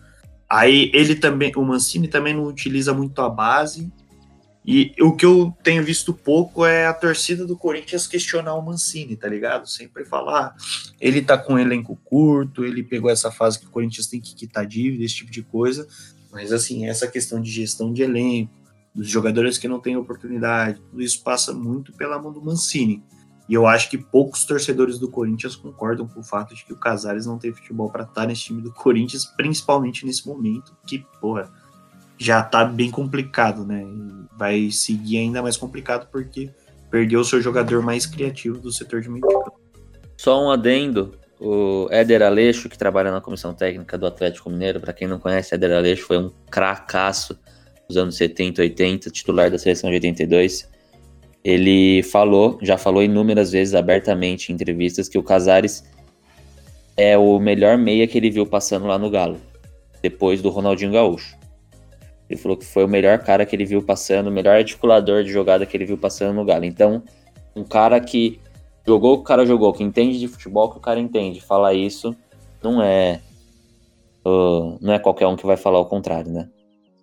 Aí 0.49 0.89
ele 0.91 1.15
também, 1.15 1.51
o 1.55 1.61
Mancini 1.63 2.07
também 2.07 2.33
não 2.33 2.45
utiliza 2.45 2.95
muito 2.95 3.21
a 3.21 3.29
base. 3.29 3.93
E 4.65 4.91
o 4.99 5.15
que 5.15 5.23
eu 5.23 5.55
tenho 5.61 5.83
visto 5.83 6.15
pouco 6.15 6.65
é 6.65 6.87
a 6.87 6.93
torcida 6.93 7.45
do 7.45 7.55
Corinthians 7.55 8.07
questionar 8.07 8.55
o 8.55 8.61
Mancini, 8.61 9.15
tá 9.15 9.27
ligado? 9.27 9.69
Sempre 9.69 10.03
falar, 10.03 10.47
ah, 10.47 10.55
ele 10.99 11.21
tá 11.21 11.37
com 11.37 11.53
um 11.53 11.59
elenco 11.59 11.95
curto, 12.03 12.65
ele 12.65 12.81
pegou 12.81 13.11
essa 13.11 13.29
fase 13.29 13.59
que 13.59 13.67
o 13.67 13.69
Corinthians 13.69 14.07
tem 14.07 14.19
que 14.19 14.33
quitar 14.33 14.65
dívida, 14.65 15.03
esse 15.03 15.15
tipo 15.15 15.31
de 15.31 15.43
coisa. 15.43 15.87
Mas 16.31 16.51
assim, 16.51 16.87
essa 16.87 17.07
questão 17.07 17.39
de 17.39 17.51
gestão 17.51 17.93
de 17.93 18.01
elenco, 18.01 18.51
dos 18.95 19.07
jogadores 19.07 19.59
que 19.59 19.67
não 19.67 19.79
têm 19.79 19.95
oportunidade, 19.95 20.79
tudo 20.89 21.03
isso 21.03 21.21
passa 21.21 21.53
muito 21.53 21.93
pela 21.93 22.19
mão 22.19 22.31
do 22.31 22.41
Mancini. 22.41 23.03
E 23.47 23.53
eu 23.53 23.67
acho 23.67 23.89
que 23.89 23.97
poucos 23.97 24.45
torcedores 24.45 24.97
do 24.97 25.09
Corinthians 25.09 25.55
concordam 25.55 26.07
com 26.07 26.21
o 26.21 26.23
fato 26.23 26.55
de 26.55 26.63
que 26.63 26.71
o 26.71 26.77
Casares 26.77 27.25
não 27.25 27.37
tem 27.37 27.51
futebol 27.51 27.89
para 27.89 28.03
estar 28.03 28.25
nesse 28.25 28.43
time 28.43 28.61
do 28.61 28.71
Corinthians, 28.71 29.25
principalmente 29.25 30.05
nesse 30.05 30.25
momento, 30.25 30.75
que, 30.87 31.05
porra, 31.19 31.51
já 32.17 32.41
tá 32.41 32.63
bem 32.63 32.89
complicado, 32.89 33.65
né? 33.65 33.83
E 33.83 34.37
vai 34.37 34.71
seguir 34.71 35.17
ainda 35.17 35.41
mais 35.41 35.57
complicado 35.57 36.07
porque 36.09 36.49
perdeu 36.89 37.19
o 37.19 37.25
seu 37.25 37.41
jogador 37.41 37.81
mais 37.81 38.05
criativo 38.05 38.59
do 38.59 38.71
setor 38.71 39.01
de 39.01 39.09
meio 39.09 39.27
campo. 39.27 39.59
Só 40.15 40.41
um 40.41 40.49
adendo, 40.49 41.17
o 41.39 41.87
Éder 41.91 42.21
Aleixo, 42.21 42.69
que 42.69 42.77
trabalha 42.77 43.11
na 43.11 43.19
comissão 43.19 43.53
técnica 43.53 43.97
do 43.97 44.05
Atlético 44.05 44.49
Mineiro, 44.49 44.79
para 44.79 44.93
quem 44.93 45.07
não 45.07 45.19
conhece, 45.19 45.53
Éder 45.53 45.75
Aleixo 45.75 46.05
foi 46.05 46.17
um 46.17 46.31
cracaço 46.49 47.37
dos 47.87 47.97
anos 47.97 48.15
70, 48.15 48.61
80, 48.61 49.09
titular 49.09 49.51
da 49.51 49.57
seleção 49.57 49.89
de 49.89 49.95
82, 49.97 50.69
ele 51.43 52.01
falou, 52.03 52.57
já 52.61 52.77
falou 52.77 53.03
inúmeras 53.03 53.51
vezes 53.51 53.75
abertamente 53.75 54.51
em 54.51 54.55
entrevistas 54.55 55.09
que 55.09 55.17
o 55.17 55.23
Casares 55.23 55.83
é 56.95 57.17
o 57.17 57.39
melhor 57.39 57.77
meia 57.77 58.07
que 58.07 58.17
ele 58.17 58.29
viu 58.29 58.45
passando 58.45 58.85
lá 58.85 58.97
no 58.97 59.09
Galo, 59.09 59.37
depois 60.01 60.41
do 60.41 60.49
Ronaldinho 60.49 60.93
Gaúcho. 60.93 61.37
Ele 62.29 62.39
falou 62.39 62.55
que 62.55 62.65
foi 62.65 62.85
o 62.85 62.87
melhor 62.87 63.19
cara 63.19 63.45
que 63.45 63.55
ele 63.55 63.65
viu 63.65 63.83
passando, 63.83 64.27
o 64.27 64.31
melhor 64.31 64.55
articulador 64.55 65.23
de 65.23 65.31
jogada 65.31 65.65
que 65.65 65.75
ele 65.75 65.85
viu 65.85 65.97
passando 65.97 66.35
no 66.35 66.45
Galo. 66.45 66.63
Então, 66.63 67.03
um 67.55 67.63
cara 67.63 67.99
que 67.99 68.39
jogou, 68.87 69.15
o 69.15 69.23
cara 69.23 69.45
jogou, 69.45 69.73
que 69.73 69.83
entende 69.83 70.19
de 70.19 70.27
futebol, 70.27 70.71
que 70.71 70.77
o 70.77 70.81
cara 70.81 70.99
entende. 70.99 71.41
Falar 71.41 71.73
isso 71.73 72.15
não 72.63 72.81
é 72.81 73.19
uh, 74.25 74.77
não 74.81 74.93
é 74.93 74.99
qualquer 74.99 75.27
um 75.27 75.35
que 75.35 75.45
vai 75.45 75.57
falar 75.57 75.79
o 75.79 75.85
contrário, 75.85 76.31
né? 76.31 76.49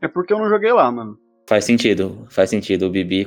É 0.01 0.09
porque 0.09 0.33
eu 0.33 0.39
não 0.39 0.49
joguei 0.49 0.73
lá, 0.73 0.91
mano. 0.91 1.19
Faz 1.51 1.65
sentido, 1.65 2.29
faz 2.31 2.49
sentido. 2.49 2.87
O 2.87 2.91
Bibi 2.91 3.27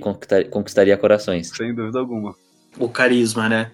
conquistaria 0.50 0.96
corações. 0.96 1.50
Sem 1.50 1.76
dúvida 1.76 2.00
alguma. 2.00 2.34
O 2.80 2.88
carisma, 2.88 3.50
né? 3.50 3.74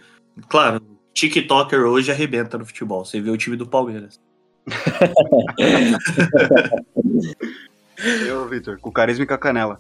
Claro, 0.50 0.82
TikToker 1.13 1.82
hoje 1.82 2.12
arrebenta 2.12 2.58
no 2.58 2.65
futebol. 2.65 3.06
Você 3.06 3.22
vê 3.22 3.29
o 3.29 3.38
time 3.38 3.56
do 3.56 3.68
Palmeiras. 3.68 4.20
Eu, 8.27 8.50
Vitor, 8.50 8.79
com 8.79 8.91
carisma 8.91 9.24
e 9.24 9.27
com 9.27 9.36
a 9.36 9.38
canela. 9.38 9.79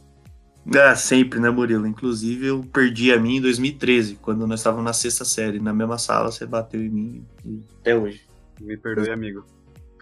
Ah, 0.75 0.95
sempre, 0.95 1.39
né, 1.39 1.49
Murilo? 1.49 1.87
Inclusive, 1.87 2.45
eu 2.45 2.63
perdi 2.63 3.11
a 3.11 3.19
mim 3.19 3.37
em 3.37 3.41
2013, 3.41 4.19
quando 4.21 4.45
nós 4.45 4.59
estávamos 4.59 4.85
na 4.85 4.93
sexta 4.93 5.25
série. 5.25 5.59
Na 5.59 5.73
mesma 5.73 5.97
sala, 5.97 6.31
você 6.31 6.45
bateu 6.45 6.79
em 6.79 6.89
mim 6.89 7.25
e 7.43 7.63
até 7.79 7.95
hoje. 7.95 8.21
Me 8.61 8.77
perdoe, 8.77 9.09
amigo. 9.09 9.43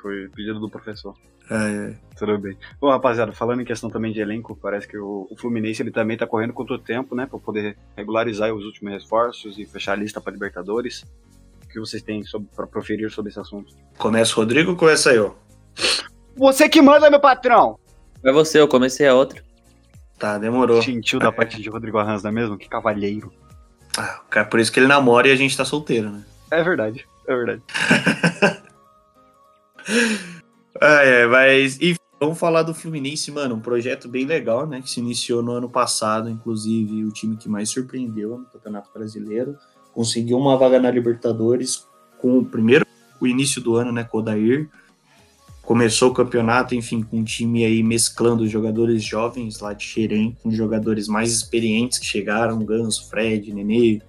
Foi 0.02 0.28
pedido 0.36 0.60
do 0.60 0.70
professor. 0.70 1.16
É, 1.50 1.92
é. 1.92 1.96
Tudo 2.18 2.38
bem. 2.40 2.58
Bom, 2.82 2.90
rapaziada, 2.90 3.32
falando 3.32 3.62
em 3.62 3.66
questão 3.66 3.90
também 3.90 4.12
de 4.12 4.20
elenco, 4.20 4.58
parece 4.60 4.88
que 4.88 4.98
o, 4.98 5.28
o 5.30 5.38
Fluminense 5.38 5.82
ele 5.82 5.92
também 5.92 6.18
tá 6.18 6.26
correndo 6.26 6.54
contra 6.54 6.76
o 6.76 6.80
tempo, 6.80 7.16
né? 7.16 7.28
Pra 7.28 7.38
poder 7.38 7.78
regularizar 7.96 8.52
os 8.54 8.66
últimos 8.66 8.94
reforços 8.94 9.60
e 9.60 9.66
fechar 9.66 9.94
a 9.94 9.96
lista 9.96 10.20
pra 10.20 10.34
Libertadores. 10.34 11.06
O 11.64 11.68
que 11.68 11.80
vocês 11.80 12.02
têm 12.02 12.24
pra 12.56 12.66
proferir 12.66 13.12
sobre 13.12 13.30
esse 13.30 13.40
assunto? 13.40 13.74
Começa 13.98 14.34
o 14.34 14.38
Rodrigo 14.38 14.72
ou 14.72 14.78
começa 14.78 15.14
eu? 15.14 15.38
Você 16.36 16.68
que 16.68 16.82
manda, 16.82 17.10
meu 17.10 17.20
patrão! 17.20 17.78
É 18.24 18.32
você, 18.32 18.60
eu 18.60 18.68
comecei 18.68 19.08
a 19.08 19.14
outra. 19.14 19.44
Tá, 20.18 20.40
demorou. 20.40 20.82
Gentil 20.82 21.20
da 21.20 21.32
parte 21.32 21.62
de 21.62 21.70
Rodrigo 21.70 22.00
Arranz, 22.00 22.24
não 22.24 22.32
é 22.32 22.34
mesmo? 22.34 22.58
Que 22.58 22.68
cavalheiro. 22.68 23.32
Ah, 23.96 24.22
cara, 24.30 24.48
por 24.48 24.60
isso 24.60 24.72
que 24.72 24.80
ele 24.80 24.88
namora 24.88 25.28
e 25.28 25.32
a 25.32 25.36
gente 25.36 25.56
tá 25.56 25.64
solteiro, 25.64 26.10
né? 26.10 26.26
É 26.50 26.64
verdade, 26.64 27.06
é 27.28 27.36
verdade. 27.36 27.62
Ah, 30.82 31.04
é, 31.04 31.26
mas 31.26 31.76
enfim, 31.78 31.98
vamos 32.20 32.38
falar 32.38 32.64
do 32.64 32.74
Fluminense, 32.74 33.32
mano, 33.32 33.56
um 33.56 33.60
projeto 33.60 34.08
bem 34.08 34.26
legal, 34.26 34.68
né, 34.68 34.82
que 34.82 34.90
se 34.90 35.00
iniciou 35.00 35.42
no 35.42 35.52
ano 35.52 35.70
passado, 35.70 36.30
inclusive 36.30 37.04
o 37.04 37.12
time 37.12 37.38
que 37.38 37.50
mais 37.50 37.70
surpreendeu 37.70 38.38
no 38.38 38.46
Campeonato 38.46 38.90
Brasileiro, 38.94 39.58
conseguiu 39.94 40.38
uma 40.38 40.58
vaga 40.58 40.80
na 40.80 40.92
Libertadores 40.92 41.88
com 42.20 42.40
o 42.40 42.46
primeiro, 42.46 42.86
o 43.20 43.28
início 43.28 43.62
do 43.62 43.76
ano, 43.76 43.92
né, 43.92 44.04
com 44.04 44.20
o 44.20 44.24
começou 45.64 46.12
o 46.12 46.14
campeonato, 46.14 46.74
enfim, 46.74 47.04
com 47.04 47.18
um 47.18 47.24
time 47.26 47.66
aí 47.66 47.84
mesclando 47.84 48.48
jogadores 48.48 49.04
jovens 49.04 49.60
lá 49.60 49.74
de 49.74 49.84
Xerém 49.84 50.38
com 50.42 50.50
jogadores 50.50 51.10
mais 51.10 51.32
experientes 51.34 52.00
que 52.00 52.06
chegaram, 52.06 52.64
Ganso, 52.64 53.10
Fred, 53.10 53.54
Nenê, 53.54 54.02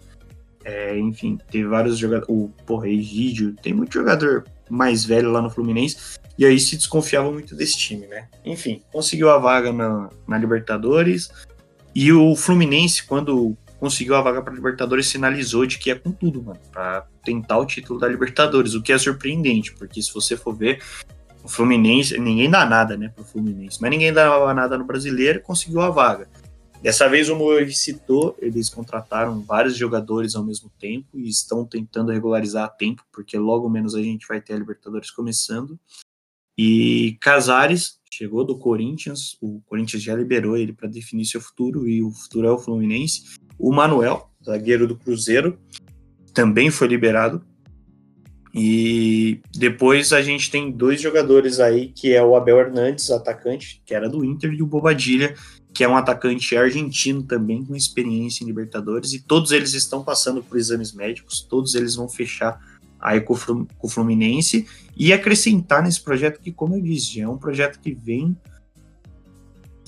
é, 0.64 0.96
enfim, 0.98 1.36
teve 1.50 1.66
vários 1.66 1.98
jogadores, 1.98 2.28
o 2.28 2.48
porra, 2.64 2.88
Egídio, 2.88 3.56
tem 3.60 3.72
muito 3.72 3.92
jogador 3.92 4.44
mais 4.70 5.04
velho 5.04 5.32
lá 5.32 5.42
no 5.42 5.50
Fluminense, 5.50 6.18
e 6.38 6.46
aí 6.46 6.58
se 6.60 6.76
desconfiava 6.76 7.30
muito 7.30 7.56
desse 7.56 7.76
time, 7.76 8.06
né? 8.06 8.28
Enfim, 8.44 8.82
conseguiu 8.92 9.28
a 9.28 9.38
vaga 9.38 9.72
na, 9.72 10.08
na 10.26 10.38
Libertadores, 10.38 11.30
e 11.94 12.12
o 12.12 12.36
Fluminense, 12.36 13.04
quando 13.04 13.56
conseguiu 13.80 14.14
a 14.14 14.22
vaga 14.22 14.40
para 14.40 14.54
Libertadores, 14.54 15.08
sinalizou 15.08 15.66
de 15.66 15.78
que 15.78 15.90
é 15.90 15.94
com 15.94 16.12
tudo, 16.12 16.42
mano, 16.42 16.60
para 16.72 17.06
tentar 17.24 17.58
o 17.58 17.66
título 17.66 17.98
da 17.98 18.08
Libertadores, 18.08 18.74
o 18.74 18.82
que 18.82 18.92
é 18.92 18.98
surpreendente, 18.98 19.74
porque 19.74 20.00
se 20.00 20.12
você 20.12 20.36
for 20.36 20.54
ver, 20.54 20.80
o 21.42 21.48
Fluminense, 21.48 22.18
ninguém 22.18 22.50
dá 22.50 22.64
nada, 22.64 22.96
né, 22.96 23.08
pro 23.08 23.24
Fluminense, 23.24 23.78
mas 23.80 23.90
ninguém 23.90 24.12
dava 24.12 24.52
nada 24.54 24.78
no 24.78 24.84
brasileiro 24.84 25.42
conseguiu 25.42 25.80
a 25.80 25.90
vaga. 25.90 26.28
Dessa 26.82 27.08
vez 27.08 27.28
o 27.28 27.34
Moe 27.34 27.72
citou, 27.72 28.36
eles 28.38 28.68
contrataram 28.68 29.40
vários 29.40 29.76
jogadores 29.76 30.36
ao 30.36 30.44
mesmo 30.44 30.70
tempo 30.78 31.08
e 31.12 31.28
estão 31.28 31.64
tentando 31.64 32.12
regularizar 32.12 32.64
a 32.66 32.68
tempo, 32.68 33.02
porque 33.12 33.36
logo 33.36 33.68
menos 33.68 33.96
a 33.96 34.02
gente 34.02 34.28
vai 34.28 34.40
ter 34.40 34.52
a 34.52 34.58
Libertadores 34.58 35.10
começando. 35.10 35.78
E 36.58 37.16
Casares 37.20 38.00
chegou 38.10 38.44
do 38.44 38.58
Corinthians, 38.58 39.36
o 39.40 39.60
Corinthians 39.66 40.02
já 40.02 40.16
liberou 40.16 40.56
ele 40.56 40.72
para 40.72 40.88
definir 40.88 41.24
seu 41.24 41.40
futuro 41.40 41.88
e 41.88 42.02
o 42.02 42.10
futuro 42.10 42.48
é 42.48 42.50
o 42.50 42.58
Fluminense. 42.58 43.22
O 43.56 43.72
Manuel, 43.72 44.28
zagueiro 44.44 44.88
do 44.88 44.96
Cruzeiro, 44.96 45.56
também 46.34 46.68
foi 46.68 46.88
liberado. 46.88 47.44
E 48.52 49.40
depois 49.56 50.12
a 50.12 50.20
gente 50.20 50.50
tem 50.50 50.72
dois 50.72 51.00
jogadores 51.00 51.60
aí, 51.60 51.92
que 51.94 52.12
é 52.12 52.24
o 52.24 52.34
Abel 52.34 52.58
Hernandes, 52.58 53.08
atacante, 53.10 53.80
que 53.86 53.94
era 53.94 54.08
do 54.08 54.24
Inter, 54.24 54.52
e 54.52 54.62
o 54.62 54.66
Bobadilha, 54.66 55.36
que 55.72 55.84
é 55.84 55.88
um 55.88 55.96
atacante 55.96 56.56
argentino 56.56 57.22
também 57.22 57.64
com 57.64 57.76
experiência 57.76 58.42
em 58.42 58.48
Libertadores, 58.48 59.12
e 59.12 59.22
todos 59.22 59.52
eles 59.52 59.74
estão 59.74 60.02
passando 60.02 60.42
por 60.42 60.58
exames 60.58 60.92
médicos, 60.92 61.40
todos 61.40 61.76
eles 61.76 61.94
vão 61.94 62.08
fechar 62.08 62.58
aí 63.00 63.20
com 63.20 63.34
o 63.82 63.88
Fluminense 63.88 64.66
e 64.96 65.12
acrescentar 65.12 65.82
nesse 65.82 66.02
projeto 66.02 66.40
que, 66.40 66.52
como 66.52 66.74
eu 66.76 66.82
disse, 66.82 67.20
é 67.20 67.28
um 67.28 67.38
projeto 67.38 67.78
que 67.80 67.92
vem 67.92 68.36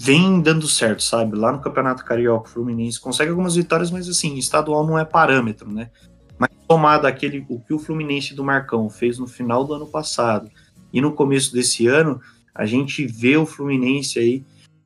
vem 0.03 0.41
dando 0.41 0.67
certo, 0.67 1.03
sabe? 1.03 1.37
Lá 1.37 1.53
no 1.53 1.61
Campeonato 1.61 2.03
Carioca, 2.07 2.49
o 2.49 2.51
Fluminense 2.51 2.99
consegue 2.99 3.31
algumas 3.31 3.55
vitórias, 3.55 3.91
mas 3.91 4.09
assim, 4.09 4.35
estadual 4.39 4.87
não 4.87 4.99
é 4.99 5.05
parâmetro, 5.05 5.71
né? 5.71 5.91
Mas 6.39 6.49
tomado 6.67 7.05
aquele 7.05 7.45
o 7.51 7.61
que 7.61 7.75
o 7.75 7.79
Fluminense 7.79 8.35
do 8.35 8.43
Marcão 8.43 8.89
fez 8.89 9.19
no 9.19 9.27
final 9.27 9.63
do 9.63 9.75
ano 9.75 9.87
passado 9.87 10.51
e 10.91 11.03
no 11.03 11.13
começo 11.13 11.53
desse 11.53 11.87
ano, 11.87 12.19
a 12.55 12.65
gente 12.65 13.07
vê 13.07 13.37
o 13.37 13.45
Fluminense 13.45 14.19
aí 14.19 14.43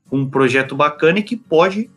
com 0.09 0.19
um 0.19 0.29
projeto 0.29 0.75
bacana 0.75 1.21
e 1.21 1.23
que 1.23 1.37
pode 1.37 1.89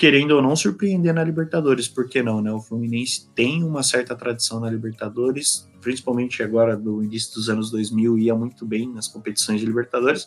querendo 0.00 0.30
ou 0.30 0.40
não 0.40 0.56
surpreender 0.56 1.12
na 1.12 1.22
Libertadores, 1.22 1.86
por 1.86 2.08
que 2.08 2.22
não, 2.22 2.40
né? 2.40 2.50
O 2.50 2.58
Fluminense 2.58 3.28
tem 3.34 3.62
uma 3.62 3.82
certa 3.82 4.16
tradição 4.16 4.58
na 4.58 4.70
Libertadores, 4.70 5.68
principalmente 5.82 6.42
agora 6.42 6.74
do 6.74 7.04
início 7.04 7.34
dos 7.34 7.50
anos 7.50 7.70
2000, 7.70 8.16
ia 8.16 8.34
muito 8.34 8.64
bem 8.64 8.90
nas 8.90 9.06
competições 9.06 9.60
de 9.60 9.66
Libertadores. 9.66 10.26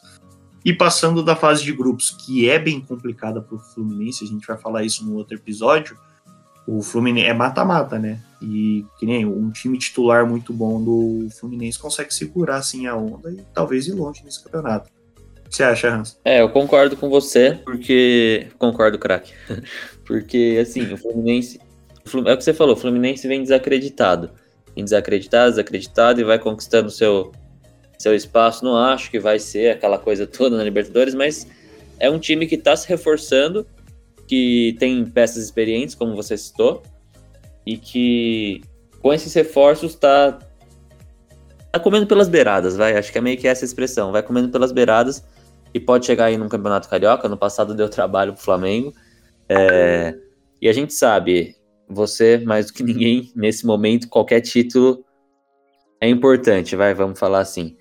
E 0.64 0.72
passando 0.72 1.24
da 1.24 1.36
fase 1.36 1.64
de 1.64 1.74
grupos, 1.74 2.12
que 2.12 2.48
é 2.48 2.60
bem 2.60 2.80
complicada 2.82 3.42
para 3.42 3.56
o 3.56 3.60
Fluminense, 3.60 4.24
a 4.24 4.28
gente 4.28 4.46
vai 4.46 4.60
falar 4.60 4.84
isso 4.84 5.04
no 5.04 5.16
outro 5.16 5.36
episódio. 5.36 5.98
O 6.68 6.84
Fluminense 6.84 7.28
é 7.30 7.34
mata-mata, 7.34 7.98
né? 7.98 8.22
E 8.40 8.86
que 9.00 9.08
nem 9.08 9.26
um 9.26 9.50
time 9.50 9.80
titular 9.80 10.24
muito 10.30 10.54
bom 10.54 10.84
do 10.84 11.28
Fluminense 11.32 11.80
consegue 11.80 12.14
segurar 12.14 12.58
assim 12.58 12.86
a 12.86 12.96
onda 12.96 13.32
e 13.32 13.44
talvez 13.52 13.88
ir 13.88 13.94
longe 13.94 14.24
nesse 14.24 14.44
campeonato. 14.44 14.92
Que 15.54 15.58
você 15.58 15.64
acha, 15.66 15.94
Hans? 15.94 16.20
É, 16.26 16.42
eu 16.42 16.50
concordo 16.50 16.98
com 16.98 17.08
você, 17.12 17.60
porque. 17.64 18.48
Concordo, 18.58 18.98
craque. 18.98 19.34
porque, 20.04 20.58
assim, 20.60 20.92
o 20.92 20.98
Fluminense. 20.98 21.60
É 22.26 22.34
o 22.34 22.38
que 22.38 22.44
você 22.44 22.56
falou, 22.56 22.74
o 22.74 22.78
Fluminense 22.78 23.28
vem 23.28 23.44
desacreditado. 23.44 24.32
Vem 24.76 24.84
desacreditado, 24.84 25.52
desacreditado 25.52 26.20
e 26.20 26.24
vai 26.24 26.40
conquistando 26.40 26.90
seu, 26.90 27.32
seu 28.00 28.16
espaço. 28.16 28.66
Não 28.66 28.76
acho 28.76 29.12
que 29.12 29.20
vai 29.20 29.38
ser 29.38 29.70
aquela 29.70 30.00
coisa 30.00 30.26
toda 30.26 30.58
na 30.58 30.64
Libertadores, 30.64 31.14
mas 31.14 31.46
é 32.00 32.10
um 32.10 32.18
time 32.18 32.48
que 32.48 32.56
está 32.56 32.76
se 32.76 32.90
reforçando, 32.90 33.64
que 34.28 34.76
tem 34.80 35.06
peças 35.06 35.44
experientes, 35.44 35.94
como 35.94 36.16
você 36.16 36.36
citou, 36.36 36.82
e 37.64 37.78
que 37.78 38.60
com 39.04 39.14
esses 39.14 39.32
reforços 39.36 39.92
está 39.92 40.40
tá 41.72 41.80
comendo 41.80 42.08
pelas 42.08 42.28
beiradas, 42.28 42.76
vai. 42.76 42.98
Acho 42.98 43.12
que 43.12 43.20
é 43.20 43.22
meio 43.22 43.38
que 43.38 43.48
essa 43.48 43.64
expressão. 43.64 44.12
Vai 44.12 44.24
comendo 44.24 44.50
pelas 44.50 44.72
beiradas 44.72 45.24
e 45.74 45.80
pode 45.80 46.06
chegar 46.06 46.26
aí 46.26 46.38
num 46.38 46.50
campeonato 46.50 46.90
carioca. 46.90 47.28
No 47.30 47.38
passado 47.38 47.74
deu 47.76 47.90
trabalho 47.90 48.34
pro 48.34 48.42
Flamengo. 48.42 48.94
É, 49.50 50.16
e 50.62 50.70
a 50.70 50.74
gente 50.74 50.94
sabe, 50.94 51.56
você 51.90 52.38
mais 52.38 52.68
do 52.68 52.74
que 52.74 52.84
ninguém, 52.84 53.32
nesse 53.36 53.66
momento, 53.66 54.08
qualquer 54.08 54.42
título 54.42 55.04
é 56.00 56.08
importante, 56.10 56.76
vai, 56.76 56.94
vamos 56.94 57.18
falar 57.20 57.40
assim. 57.40 57.76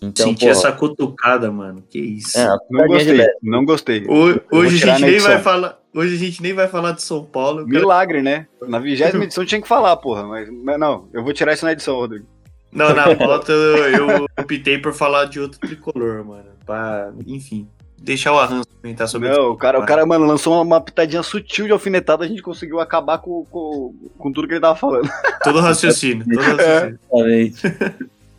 Então, 0.00 0.26
Senti 0.26 0.44
pô, 0.44 0.50
essa 0.52 0.70
cutucada, 0.70 1.50
mano. 1.50 1.82
Que 1.90 1.98
isso. 1.98 2.38
é, 2.38 2.46
Não 2.70 2.86
de 2.86 2.92
gostei, 2.92 3.26
não 3.42 3.64
gostei. 3.64 4.04
Ho- 4.06 4.28
Eu 4.30 4.42
vou 4.50 4.60
Hoje 4.60 4.84
a 4.84 4.86
gente 4.92 5.00
nem 5.00 5.10
edição. 5.14 5.32
vai 5.32 5.42
falar. 5.42 5.78
Hoje 5.92 6.14
a 6.14 6.18
gente 6.18 6.42
nem 6.42 6.52
vai 6.52 6.68
falar 6.68 6.92
de 6.92 7.02
São 7.02 7.24
Paulo. 7.24 7.66
Milagre, 7.66 8.22
né? 8.22 8.46
Na 8.68 8.78
vigésima 8.78 9.24
edição 9.24 9.44
tinha 9.44 9.60
que 9.60 9.66
falar, 9.66 9.96
porra. 9.96 10.22
Mas, 10.24 10.48
mas 10.50 10.78
não, 10.78 11.08
eu 11.12 11.24
vou 11.24 11.32
tirar 11.32 11.52
isso 11.54 11.64
na 11.64 11.72
edição, 11.72 11.96
Rodrigo. 11.96 12.26
Não, 12.70 12.94
na 12.94 13.16
pauta 13.16 13.50
eu, 13.50 13.76
eu 14.08 14.26
optei 14.38 14.78
por 14.78 14.92
falar 14.92 15.24
de 15.24 15.40
outro 15.40 15.58
tricolor, 15.58 16.24
mano. 16.24 16.50
Pra, 16.68 17.10
enfim, 17.26 17.66
deixar 17.98 18.30
o 18.30 18.38
Arranjo 18.38 18.66
comentar 18.82 19.08
sobre 19.08 19.30
Não, 19.30 19.52
o 19.52 19.56
cara, 19.56 19.80
o 19.80 19.86
cara, 19.86 20.04
mano, 20.04 20.26
lançou 20.26 20.52
uma, 20.52 20.60
uma 20.60 20.80
pitadinha 20.82 21.22
sutil 21.22 21.64
de 21.64 21.72
alfinetada, 21.72 22.26
a 22.26 22.28
gente 22.28 22.42
conseguiu 22.42 22.78
acabar 22.78 23.16
com, 23.16 23.42
com, 23.46 23.94
com 24.18 24.30
tudo 24.30 24.46
que 24.46 24.52
ele 24.52 24.60
tava 24.60 24.76
falando. 24.76 25.08
todo 25.42 25.60
raciocínio. 25.60 26.26
Todo 26.26 26.42
raciocínio. 26.42 26.98
Exatamente. 27.10 27.62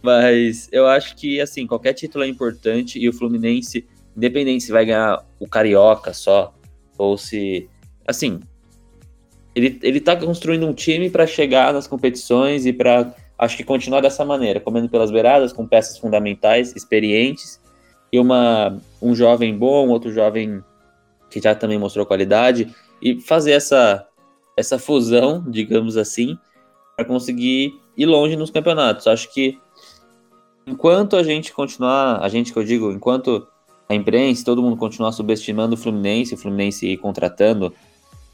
Mas 0.03 0.69
eu 0.71 0.85
acho 0.85 1.15
que, 1.15 1.41
assim, 1.41 1.65
qualquer 1.65 1.93
título 1.93 2.23
é 2.23 2.27
importante 2.27 2.99
e 2.99 3.09
o 3.09 3.13
Fluminense, 3.13 3.83
independente 4.15 4.63
se 4.63 4.71
vai 4.71 4.85
ganhar 4.85 5.25
o 5.39 5.47
Carioca 5.47 6.13
só, 6.13 6.53
ou 6.99 7.17
se. 7.17 7.67
Assim, 8.07 8.41
ele, 9.55 9.79
ele 9.81 9.99
tá 9.99 10.15
construindo 10.15 10.67
um 10.67 10.73
time 10.73 11.09
para 11.09 11.25
chegar 11.25 11.73
nas 11.73 11.87
competições 11.87 12.67
e 12.67 12.71
para 12.71 13.11
acho 13.39 13.57
que 13.57 13.63
continuar 13.63 14.01
dessa 14.01 14.23
maneira, 14.23 14.59
comendo 14.59 14.87
pelas 14.87 15.09
beiradas, 15.09 15.51
com 15.51 15.65
peças 15.65 15.97
fundamentais, 15.97 16.75
experientes, 16.75 17.59
e 18.11 18.19
uma, 18.19 18.79
um 19.01 19.15
jovem 19.15 19.57
bom, 19.57 19.89
outro 19.89 20.11
jovem 20.11 20.63
que 21.29 21.39
já 21.39 21.53
também 21.53 21.77
mostrou 21.77 22.05
qualidade, 22.05 22.73
e 23.01 23.21
fazer 23.21 23.51
essa, 23.51 24.05
essa 24.57 24.79
fusão, 24.79 25.43
digamos 25.47 25.95
assim, 25.95 26.37
para 26.95 27.05
conseguir 27.05 27.73
ir 27.95 28.05
longe 28.05 28.35
nos 28.35 28.49
campeonatos. 28.49 29.07
Acho 29.07 29.31
que 29.31 29.57
enquanto 30.65 31.15
a 31.15 31.23
gente 31.23 31.53
continuar, 31.53 32.19
a 32.21 32.29
gente 32.29 32.51
que 32.51 32.59
eu 32.59 32.63
digo, 32.63 32.91
enquanto 32.91 33.47
a 33.87 33.95
imprensa, 33.95 34.45
todo 34.45 34.61
mundo 34.61 34.77
continuar 34.77 35.11
subestimando 35.11 35.75
o 35.75 35.77
Fluminense, 35.77 36.33
o 36.33 36.37
Fluminense 36.37 36.87
ir 36.87 36.97
contratando 36.97 37.73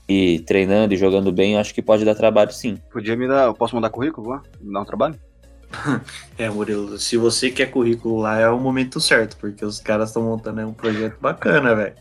e 0.07 0.39
treinando 0.39 0.93
e 0.93 0.97
jogando 0.97 1.31
bem, 1.31 1.57
acho 1.57 1.73
que 1.73 1.81
pode 1.81 2.05
dar 2.05 2.15
trabalho 2.15 2.51
sim. 2.51 2.77
Podia 2.91 3.15
me 3.15 3.27
dar. 3.27 3.45
Eu 3.45 3.53
posso 3.53 3.75
mandar 3.75 3.89
currículo 3.89 4.29
lá? 4.29 4.43
Me 4.59 4.73
dar 4.73 4.81
um 4.81 4.85
trabalho? 4.85 5.19
É, 6.37 6.49
Murilo, 6.49 6.97
se 6.97 7.15
você 7.15 7.49
quer 7.49 7.71
currículo 7.71 8.17
lá, 8.19 8.37
é 8.37 8.49
o 8.49 8.59
momento 8.59 8.99
certo, 8.99 9.37
porque 9.37 9.63
os 9.63 9.79
caras 9.79 10.09
estão 10.09 10.23
montando 10.23 10.67
um 10.67 10.73
projeto 10.73 11.17
bacana, 11.19 11.73
velho. 11.73 11.95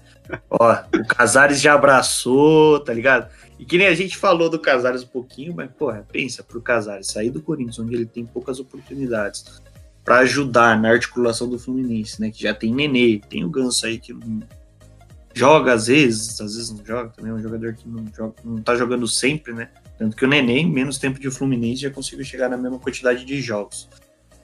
Ó, 0.51 0.73
o 0.73 1.07
Casares 1.07 1.61
já 1.61 1.75
abraçou, 1.75 2.81
tá 2.81 2.93
ligado? 2.93 3.31
E 3.59 3.65
que 3.65 3.79
nem 3.79 3.87
a 3.87 3.95
gente 3.95 4.17
falou 4.17 4.51
do 4.51 4.59
Casares 4.59 5.05
um 5.05 5.07
pouquinho, 5.07 5.55
mas, 5.55 5.71
porra, 5.71 6.05
pensa 6.11 6.43
pro 6.43 6.61
Casares 6.61 7.07
sair 7.07 7.31
do 7.31 7.41
Corinthians, 7.41 7.79
onde 7.79 7.95
ele 7.95 8.07
tem 8.07 8.25
poucas 8.25 8.59
oportunidades, 8.59 9.63
para 10.05 10.19
ajudar 10.19 10.81
na 10.81 10.91
articulação 10.91 11.49
do 11.49 11.59
Fluminense, 11.59 12.21
né? 12.21 12.31
Que 12.31 12.43
já 12.43 12.53
tem 12.53 12.75
Nenê, 12.75 13.21
tem 13.29 13.45
o 13.45 13.49
Ganso 13.49 13.87
aí 13.87 13.99
que 13.99 14.13
não 14.13 14.43
joga 15.33 15.73
às 15.73 15.87
vezes, 15.89 16.41
às 16.41 16.55
vezes 16.55 16.71
não 16.71 16.85
joga 16.85 17.11
também, 17.11 17.33
é 17.33 17.35
um 17.35 17.43
jogador 17.43 17.75
que 17.75 17.89
não, 17.89 18.05
joga, 18.15 18.35
não 18.45 18.63
tá 18.63 18.77
jogando 18.77 19.07
sempre, 19.07 19.53
né? 19.53 19.69
Tanto 19.99 20.17
que 20.17 20.25
o 20.25 20.29
Nenê, 20.29 20.59
em 20.59 20.71
menos 20.71 20.99
tempo 20.99 21.21
de 21.21 21.31
Fluminense, 21.31 21.83
já 21.83 21.91
conseguiu 21.91 22.25
chegar 22.25 22.49
na 22.49 22.57
mesma 22.57 22.79
quantidade 22.79 23.25
de 23.25 23.41
jogos. 23.41 23.89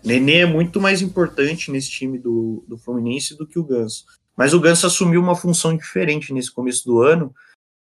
Nenê 0.05 0.39
é 0.39 0.47
muito 0.47 0.81
mais 0.81 1.03
importante 1.03 1.71
nesse 1.71 1.91
time 1.91 2.19
do, 2.19 2.65
do 2.67 2.79
Fluminense 2.79 3.37
do 3.37 3.47
que 3.47 3.59
o 3.59 3.65
Ganso. 3.65 4.05
Mas 4.37 4.55
o 4.55 4.61
Ganso 4.61 4.87
assumiu 4.87 5.21
uma 5.21 5.37
função 5.37 5.77
diferente 5.77 6.33
nesse 6.33 6.51
começo 6.51 6.85
do 6.85 7.03
ano 7.03 7.35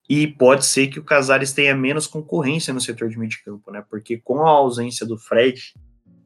e 0.08 0.26
pode 0.26 0.64
ser 0.64 0.86
que 0.86 1.00
o 1.00 1.04
Casares 1.04 1.52
tenha 1.52 1.74
menos 1.74 2.06
concorrência 2.06 2.72
no 2.72 2.80
setor 2.80 3.08
de 3.08 3.18
meio 3.18 3.30
de 3.30 3.42
campo, 3.42 3.72
né? 3.72 3.84
Porque 3.90 4.18
com 4.18 4.46
a 4.46 4.50
ausência 4.50 5.04
do 5.04 5.18
Fred 5.18 5.74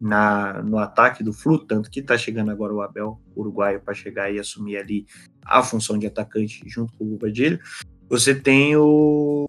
na, 0.00 0.62
no 0.62 0.78
ataque 0.78 1.22
do 1.22 1.32
Flu, 1.32 1.58
tanto 1.58 1.90
que 1.90 2.02
tá 2.02 2.18
chegando 2.18 2.50
agora 2.50 2.74
o 2.74 2.82
Abel 2.82 3.20
uruguaio 3.34 3.80
para 3.80 3.94
chegar 3.94 4.30
e 4.32 4.38
assumir 4.38 4.76
ali 4.76 5.06
a 5.44 5.62
função 5.62 5.98
de 5.98 6.06
atacante 6.06 6.62
junto 6.66 6.92
com 6.94 7.04
o 7.04 7.08
Bobadilho, 7.08 7.58
você 8.08 8.34
tem 8.34 8.76
o, 8.76 9.48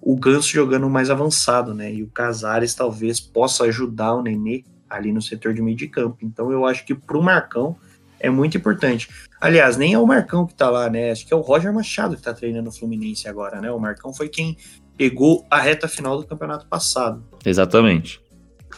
o 0.00 0.16
Ganso 0.16 0.48
jogando 0.48 0.88
mais 0.88 1.10
avançado, 1.10 1.74
né? 1.74 1.92
E 1.92 2.02
o 2.02 2.08
Casares 2.08 2.74
talvez 2.74 3.20
possa 3.20 3.64
ajudar 3.64 4.14
o 4.14 4.22
Nenê 4.22 4.64
ali 4.88 5.12
no 5.12 5.20
setor 5.20 5.52
de 5.54 5.62
meio 5.62 5.76
de 5.76 5.86
campo. 5.86 6.18
Então 6.22 6.50
eu 6.50 6.64
acho 6.64 6.84
que 6.84 6.94
pro 6.94 7.22
Marcão 7.22 7.76
é 8.18 8.30
muito 8.30 8.56
importante. 8.56 9.08
Aliás, 9.40 9.76
nem 9.76 9.94
é 9.94 9.98
o 9.98 10.06
Marcão 10.06 10.46
que 10.46 10.54
tá 10.54 10.68
lá, 10.68 10.90
né? 10.90 11.10
Acho 11.10 11.26
que 11.26 11.32
é 11.32 11.36
o 11.36 11.40
Roger 11.40 11.72
Machado 11.72 12.16
que 12.16 12.22
tá 12.22 12.34
treinando 12.34 12.68
o 12.68 12.72
Fluminense 12.72 13.28
agora, 13.28 13.60
né? 13.60 13.70
O 13.70 13.78
Marcão 13.78 14.12
foi 14.12 14.28
quem 14.28 14.56
pegou 14.96 15.46
a 15.50 15.58
reta 15.58 15.88
final 15.88 16.16
do 16.18 16.26
campeonato 16.26 16.66
passado. 16.66 17.24
Exatamente. 17.44 18.20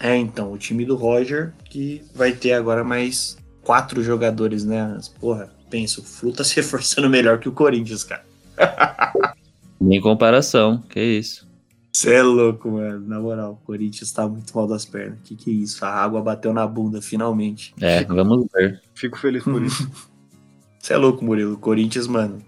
É, 0.00 0.16
então, 0.16 0.52
o 0.52 0.58
time 0.58 0.84
do 0.84 0.96
Roger 0.96 1.52
que 1.64 2.02
vai 2.14 2.32
ter 2.32 2.52
agora 2.52 2.84
mais 2.84 3.36
quatro 3.62 4.02
jogadores, 4.02 4.64
né? 4.64 4.98
Porra, 5.20 5.52
pensa, 5.70 6.00
o 6.00 6.04
Flu 6.04 6.32
tá 6.32 6.44
se 6.44 6.54
reforçando 6.56 7.08
melhor 7.08 7.38
que 7.38 7.48
o 7.48 7.52
Corinthians, 7.52 8.04
cara. 8.04 8.24
Nem 9.82 10.00
comparação, 10.00 10.78
que 10.88 11.00
isso. 11.00 11.50
Você 11.92 12.14
é 12.14 12.22
louco, 12.22 12.70
mano. 12.70 13.06
Na 13.06 13.20
moral, 13.20 13.58
o 13.60 13.66
Corinthians 13.66 14.12
tá 14.12 14.26
muito 14.26 14.56
mal 14.56 14.66
das 14.66 14.84
pernas. 14.84 15.18
Que 15.24 15.34
que 15.34 15.50
é 15.50 15.54
isso? 15.54 15.84
A 15.84 15.88
água 15.88 16.22
bateu 16.22 16.52
na 16.52 16.66
bunda, 16.66 17.02
finalmente. 17.02 17.74
É, 17.80 18.04
vamos 18.04 18.46
ver. 18.54 18.80
Fico 18.94 19.18
feliz 19.18 19.42
por 19.42 19.62
isso. 19.62 19.90
Você 20.78 20.94
é 20.94 20.96
louco, 20.96 21.24
Murilo. 21.24 21.54
O 21.54 21.58
Corinthians, 21.58 22.06
mano, 22.06 22.38